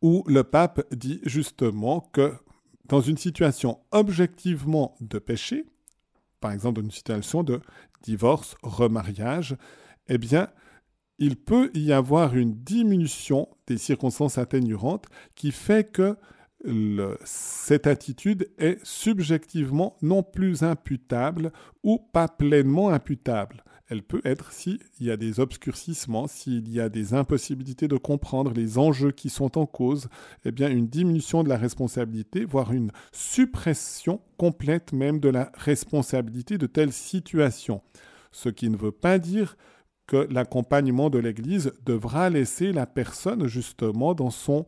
[0.00, 2.32] où le pape dit justement que
[2.84, 5.66] dans une situation objectivement de péché,
[6.46, 7.60] par exemple dans une situation de
[8.04, 9.56] divorce, remariage,
[10.06, 10.48] eh bien,
[11.18, 16.16] il peut y avoir une diminution des circonstances atténuantes qui fait que
[17.24, 21.50] cette attitude est subjectivement non plus imputable
[21.82, 23.64] ou pas pleinement imputable.
[23.88, 28.52] Elle peut être s'il y a des obscurcissements, s'il y a des impossibilités de comprendre
[28.52, 30.08] les enjeux qui sont en cause,
[30.44, 36.58] eh bien une diminution de la responsabilité, voire une suppression complète même de la responsabilité
[36.58, 37.80] de telle situation.
[38.32, 39.56] Ce qui ne veut pas dire
[40.06, 44.66] que l'accompagnement de l'Église devra laisser la personne justement dans son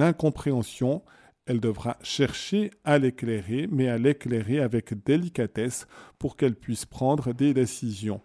[0.00, 1.02] incompréhension
[1.46, 5.86] elle devra chercher à l'éclairer, mais à l'éclairer avec délicatesse
[6.18, 8.20] pour qu'elle puisse prendre des décisions.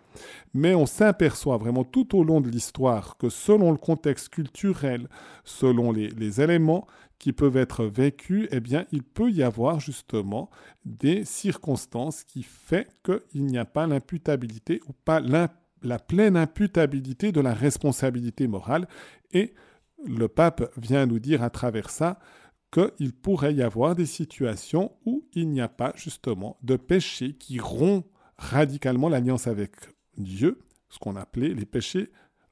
[0.56, 5.08] Mais on s'aperçoit vraiment tout au long de l'histoire que selon le contexte culturel,
[5.44, 6.88] selon les, éléments
[7.20, 10.50] qui peuvent être vécus, eh bien, il peut y avoir justement
[10.84, 17.42] des circonstances qui font qu'il n'y a pas l'imputabilité ou pas la pleine imputabilité de
[17.42, 18.88] la responsabilité morale.
[19.32, 19.54] Et
[20.04, 22.20] le pape vient nous dire à travers ça
[22.72, 27.60] qu'il pourrait y avoir des situations où il n'y a pas justement de péché qui
[27.60, 28.06] rompt
[28.38, 29.72] radicalement l'alliance avec
[30.18, 30.60] Dieu,
[30.90, 32.10] ce qu'on appelait les péchés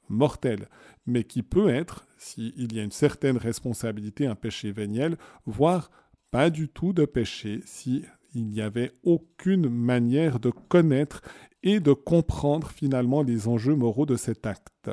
[0.10, 0.68] mortels,
[1.06, 5.90] mais qui peut être, s'il y a une certaine responsabilité, un péché véniel, voire
[6.32, 8.06] pas du tout de péché, s'il
[8.36, 11.22] n'y avait aucune manière de connaître
[11.64, 14.90] et de comprendre finalement les enjeux moraux de cet acte.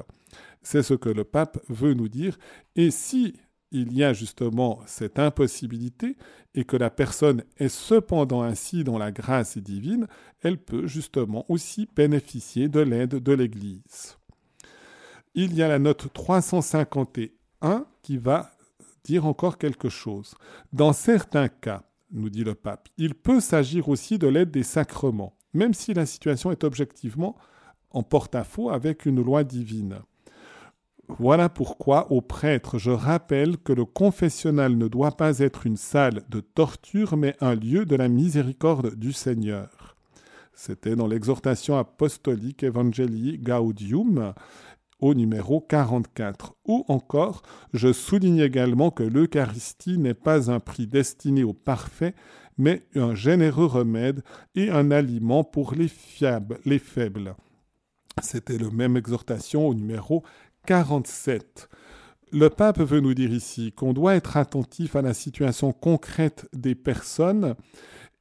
[0.63, 2.39] C'est ce que le pape veut nous dire,
[2.75, 3.35] et si
[3.73, 6.17] il y a justement cette impossibilité
[6.55, 10.07] et que la personne est cependant ainsi dans la grâce divine,
[10.43, 14.17] elle peut justement aussi bénéficier de l'aide de l'Église.
[15.35, 18.53] Il y a la note 351 qui va
[19.05, 20.35] dire encore quelque chose.
[20.73, 25.37] Dans certains cas, nous dit le pape, il peut s'agir aussi de l'aide des sacrements,
[25.53, 27.37] même si la situation est objectivement
[27.91, 30.01] en porte-à-faux avec une loi divine.
[31.09, 36.23] Voilà pourquoi aux prêtres je rappelle que le confessionnal ne doit pas être une salle
[36.29, 39.97] de torture, mais un lieu de la miséricorde du Seigneur.
[40.53, 44.35] C'était dans l'exhortation apostolique Evangelii Gaudium
[45.01, 46.55] au numéro 44.
[46.67, 47.43] Ou encore,
[47.73, 52.15] je souligne également que l'Eucharistie n'est pas un prix destiné aux parfaits,
[52.59, 54.23] mais un généreux remède
[54.55, 57.37] et un aliment pour les, fiables, les faibles.
[58.23, 60.25] C'était le même exhortation au numéro
[60.67, 61.69] 47.
[62.33, 66.75] Le pape veut nous dire ici qu'on doit être attentif à la situation concrète des
[66.75, 67.55] personnes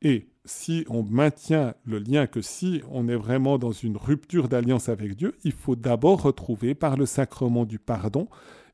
[0.04, 4.90] et si on maintient le lien que si on est vraiment dans une rupture d'alliance
[4.90, 8.28] avec Dieu, il faut d'abord retrouver par le sacrement du pardon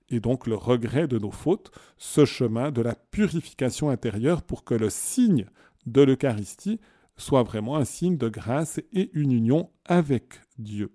[0.09, 4.73] et donc le regret de nos fautes, ce chemin de la purification intérieure pour que
[4.73, 5.45] le signe
[5.85, 6.81] de l'Eucharistie
[7.15, 10.91] soit vraiment un signe de grâce et une union avec Dieu.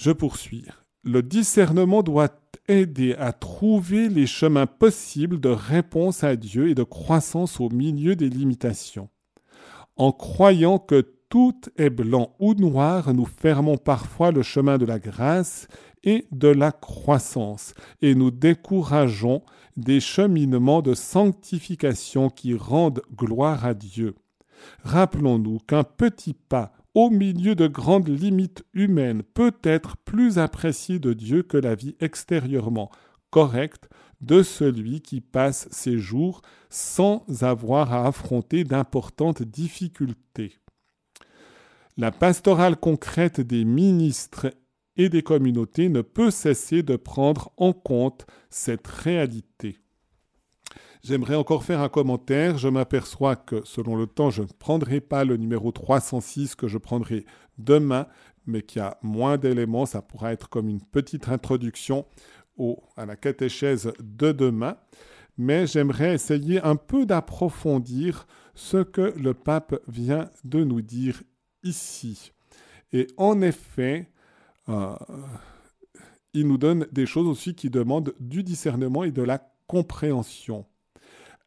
[0.00, 0.64] Je poursuis.
[1.04, 2.30] Le discernement doit
[2.68, 8.16] aider à trouver les chemins possibles de réponse à Dieu et de croissance au milieu
[8.16, 9.10] des limitations.
[9.96, 14.98] En croyant que tout est blanc ou noir, nous fermons parfois le chemin de la
[14.98, 15.68] grâce
[16.02, 19.42] et de la croissance, et nous décourageons
[19.76, 24.14] des cheminements de sanctification qui rendent gloire à Dieu.
[24.82, 31.12] Rappelons-nous qu'un petit pas au milieu de grandes limites humaines, peut être plus apprécié de
[31.12, 32.90] Dieu que la vie extérieurement
[33.30, 33.88] correcte
[34.20, 40.58] de celui qui passe ses jours sans avoir à affronter d'importantes difficultés.
[41.96, 44.52] La pastorale concrète des ministres
[44.96, 49.78] et des communautés ne peut cesser de prendre en compte cette réalité.
[51.02, 52.58] J'aimerais encore faire un commentaire.
[52.58, 56.76] Je m'aperçois que selon le temps, je ne prendrai pas le numéro 306 que je
[56.76, 57.24] prendrai
[57.56, 58.06] demain,
[58.46, 59.86] mais qui a moins d'éléments.
[59.86, 62.04] Ça pourra être comme une petite introduction
[62.96, 64.76] à la catéchèse de demain.
[65.38, 71.22] Mais j'aimerais essayer un peu d'approfondir ce que le pape vient de nous dire
[71.62, 72.32] ici.
[72.92, 74.10] Et en effet,
[74.68, 74.94] euh,
[76.34, 80.66] il nous donne des choses aussi qui demandent du discernement et de la compréhension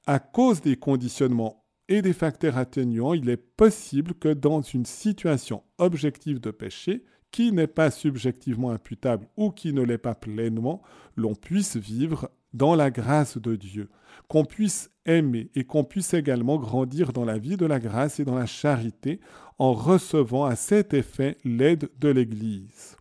[0.06, 5.64] à cause des conditionnements et des facteurs atténuants, il est possible que dans une situation
[5.78, 10.84] objective de péché, qui n'est pas subjectivement imputable ou qui ne l'est pas pleinement,
[11.18, 13.90] l'on puisse vivre dans la grâce de Dieu,
[14.28, 18.26] qu'on puisse aimer et qu'on puisse également grandir dans la vie de la grâce et
[18.26, 19.20] dans la charité
[19.58, 22.98] en recevant à cet effet l'aide de l'Église.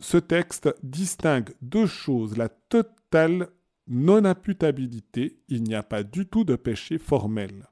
[0.00, 3.48] Ce texte distingue deux choses, la totale
[3.88, 7.66] non-imputabilité, il n'y a pas du tout de péché formel.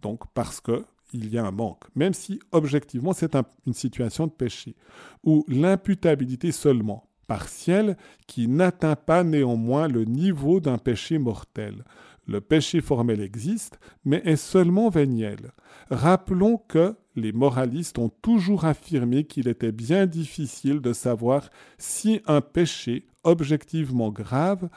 [0.00, 3.36] Donc parce que il y a un manque, même si objectivement c'est
[3.66, 4.74] une situation de péché,
[5.22, 7.96] ou l'imputabilité seulement, partielle,
[8.26, 11.84] qui n'atteint pas néanmoins le niveau d'un péché mortel.
[12.26, 15.52] Le péché formel existe, mais est seulement véniel.
[15.90, 22.40] Rappelons que les moralistes ont toujours affirmé qu'il était bien difficile de savoir si un
[22.40, 24.68] péché objectivement grave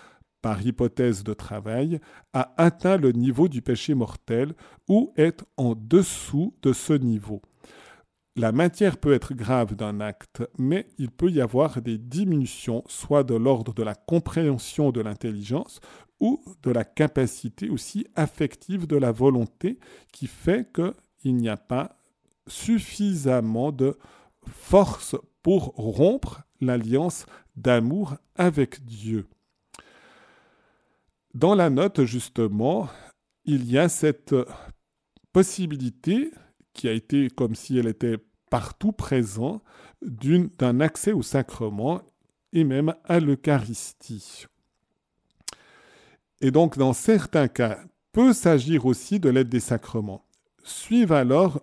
[0.42, 2.00] par hypothèse de travail,
[2.34, 4.54] a atteint le niveau du péché mortel
[4.88, 7.42] ou est en dessous de ce niveau.
[8.36, 13.24] La matière peut être grave d'un acte, mais il peut y avoir des diminutions, soit
[13.24, 15.82] de l'ordre de la compréhension de l'intelligence
[16.22, 19.78] ou de la capacité aussi affective de la volonté,
[20.14, 21.98] qui fait qu'il n'y a pas
[22.48, 23.98] suffisamment de
[24.48, 27.26] force pour rompre l'alliance
[27.56, 29.28] d'amour avec Dieu.
[31.34, 32.90] Dans la note, justement,
[33.46, 34.36] il y a cette
[35.32, 36.32] possibilité
[36.74, 38.18] qui a été comme si elle était
[38.50, 39.64] partout présente
[40.02, 42.02] d'un accès au sacrement
[42.52, 44.46] et même à l'Eucharistie.
[46.42, 47.80] Et donc, dans certains cas,
[48.12, 50.26] peut s'agir aussi de l'aide des sacrements.
[50.64, 51.62] Suivent alors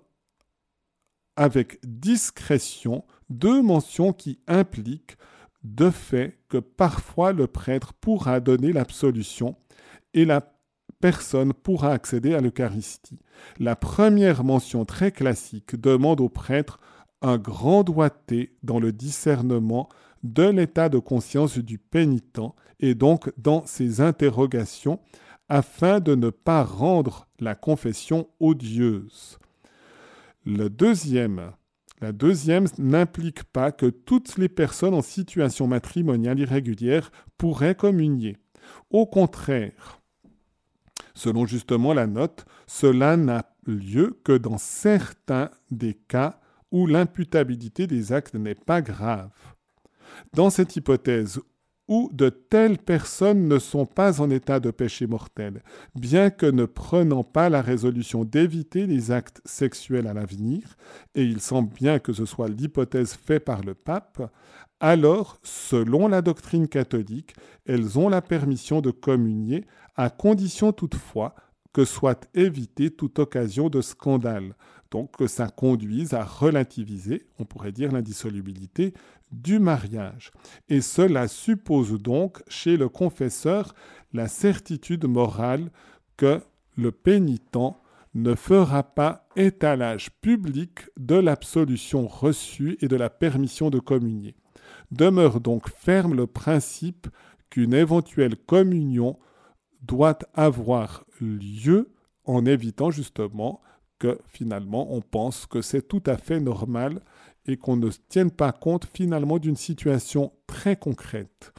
[1.34, 5.16] avec discrétion deux mentions qui impliquent
[5.74, 9.56] de fait que parfois le prêtre pourra donner l'absolution
[10.14, 10.52] et la
[11.00, 13.18] personne pourra accéder à l'Eucharistie.
[13.58, 16.78] La première mention très classique demande au prêtre
[17.20, 19.88] un grand doigté dans le discernement
[20.22, 22.40] de l'état de conscience du pénitent
[22.80, 25.00] et donc dans ses interrogations
[25.48, 29.38] afin de ne pas rendre la confession odieuse.
[30.44, 31.52] Le deuxième,
[32.00, 38.36] la deuxième n'implique pas que toutes les personnes en situation matrimoniale irrégulière pourraient communier.
[38.90, 40.00] Au contraire,
[41.14, 46.38] selon justement la note, cela n'a lieu que dans certains des cas
[46.70, 49.30] où l'imputabilité des actes n'est pas grave.
[50.34, 51.40] Dans cette hypothèse
[51.88, 55.62] où de telles personnes ne sont pas en état de péché mortel,
[55.94, 60.76] bien que ne prenant pas la résolution d'éviter les actes sexuels à l'avenir,
[61.14, 64.30] et il semble bien que ce soit l'hypothèse faite par le pape,
[64.80, 67.34] alors, selon la doctrine catholique,
[67.64, 69.64] elles ont la permission de communier,
[69.96, 71.34] à condition toutefois
[71.72, 74.54] que soit évitée toute occasion de scandale,
[74.90, 78.92] donc que ça conduise à relativiser, on pourrait dire, l'indissolubilité
[79.32, 80.30] du mariage.
[80.68, 83.74] Et cela suppose donc chez le confesseur
[84.12, 85.70] la certitude morale
[86.16, 86.40] que
[86.76, 87.58] le pénitent
[88.14, 94.34] ne fera pas étalage public de l'absolution reçue et de la permission de communier.
[94.90, 97.08] Demeure donc ferme le principe
[97.50, 99.18] qu'une éventuelle communion
[99.82, 101.92] doit avoir lieu
[102.24, 103.60] en évitant justement
[103.98, 107.02] que finalement on pense que c'est tout à fait normal
[107.46, 111.52] et qu'on ne tienne pas compte finalement d'une situation très concrète.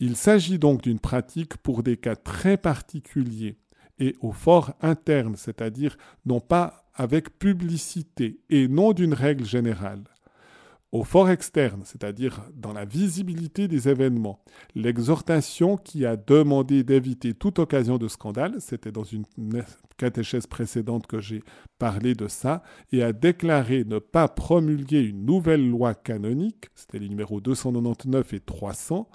[0.00, 3.56] Il s'agit donc d'une pratique pour des cas très particuliers
[3.98, 5.96] et au fort interne, c'est-à-dire
[6.26, 10.04] non pas avec publicité et non d'une règle générale
[10.94, 14.44] au fort externe, c'est-à-dire dans la visibilité des événements.
[14.76, 19.24] L'exhortation qui a demandé d'éviter toute occasion de scandale, c'était dans une
[19.96, 21.42] catéchèse précédente que j'ai
[21.80, 27.08] parlé de ça, et a déclaré ne pas promulguer une nouvelle loi canonique, c'était les
[27.08, 29.08] numéros 299 et 300,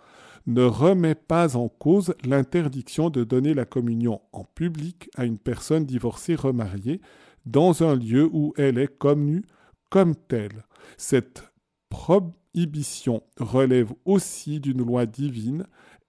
[0.47, 5.86] ne remet pas en cause l'interdiction de donner la communion en public à une personne
[5.86, 6.99] divorcée remariée
[7.45, 9.45] dans un lieu où elle est connue
[9.89, 10.65] comme telle.
[10.97, 11.49] Cette
[11.89, 15.65] prohibition relève aussi d'une loi divine,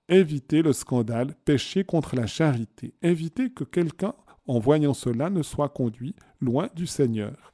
[0.08, 4.14] éviter le scandale, pécher contre la charité, éviter que quelqu'un,
[4.46, 7.52] en voyant cela, ne soit conduit loin du Seigneur.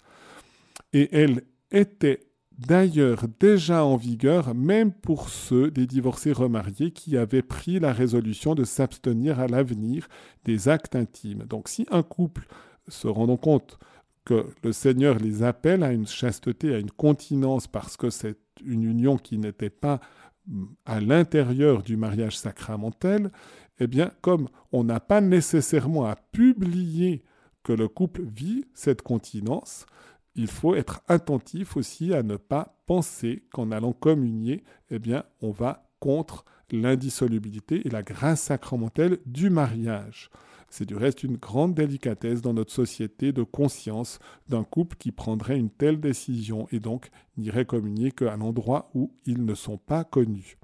[0.93, 2.21] Et elle était
[2.59, 8.55] d'ailleurs déjà en vigueur même pour ceux des divorcés remariés qui avaient pris la résolution
[8.55, 10.09] de s'abstenir à l'avenir
[10.45, 11.45] des actes intimes.
[11.45, 12.47] Donc si un couple
[12.89, 13.79] se rendant compte
[14.27, 18.83] que le Seigneur les appelle à une chasteté, à une continence, parce que c'est une
[18.83, 20.01] union qui n'était pas
[20.49, 23.31] mm, à l'intérieur du mariage sacramentel,
[23.79, 27.23] eh bien, comme on n'a pas nécessairement à publier
[27.63, 29.87] que le couple vit cette continence,
[30.35, 35.51] il faut être attentif aussi à ne pas penser qu'en allant communier, eh bien, on
[35.51, 40.31] va contre l'indissolubilité et la grâce sacramentelle du mariage.
[40.79, 44.19] C'est du reste une grande délicatesse dans notre société de conscience
[44.51, 47.09] d'un couple qui prendrait une telle décision et donc
[47.39, 50.59] n'irait communier qu'à l'endroit où ils ne sont pas connus.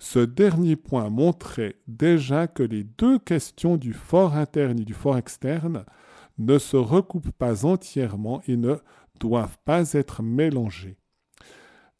[0.00, 5.16] Ce dernier point montrait déjà que les deux questions du fort interne et du fort
[5.16, 5.84] externe
[6.38, 8.74] ne se recoupent pas entièrement et ne
[9.20, 10.96] doivent pas être mélangées.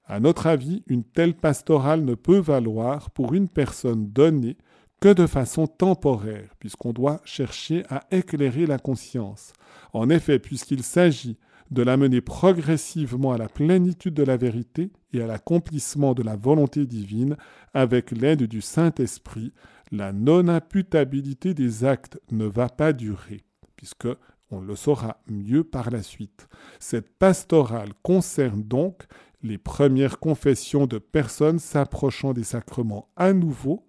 [0.07, 4.57] À notre avis, une telle pastorale ne peut valoir pour une personne donnée
[5.01, 9.53] que de façon temporaire, puisqu'on doit chercher à éclairer la conscience.
[9.93, 11.39] En effet, puisqu'il s'agit
[11.71, 16.87] de l'amener progressivement à la plénitude de la vérité et à l'accomplissement de la volonté
[16.87, 17.37] divine
[17.75, 19.53] avec l'aide du Saint-Esprit,
[19.93, 23.45] la non-imputabilité des actes ne va pas durer,
[23.77, 24.09] puisque
[24.51, 26.49] on le saura mieux par la suite.
[26.79, 29.05] Cette pastorale concerne donc
[29.43, 33.88] les premières confessions de personnes s'approchant des sacrements à nouveau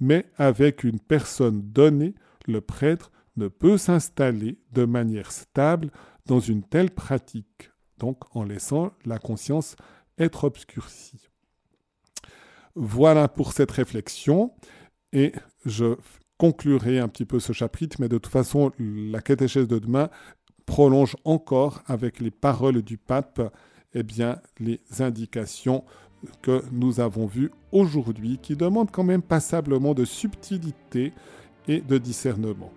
[0.00, 2.14] mais avec une personne donnée,
[2.46, 5.90] le prêtre ne peut s'installer de manière stable
[6.26, 9.76] dans une telle pratique, donc en laissant la conscience
[10.18, 11.28] être obscurcie.
[12.74, 14.52] Voilà pour cette réflexion,
[15.12, 15.32] et
[15.64, 15.96] je
[16.38, 20.08] conclurai un petit peu ce chapitre, mais de toute façon, la catéchèse de demain
[20.66, 23.52] prolonge encore avec les paroles du pape
[23.92, 25.84] eh bien, les indications
[26.42, 31.12] que nous avons vu aujourd'hui qui demande quand même passablement de subtilité
[31.68, 32.72] et de discernement.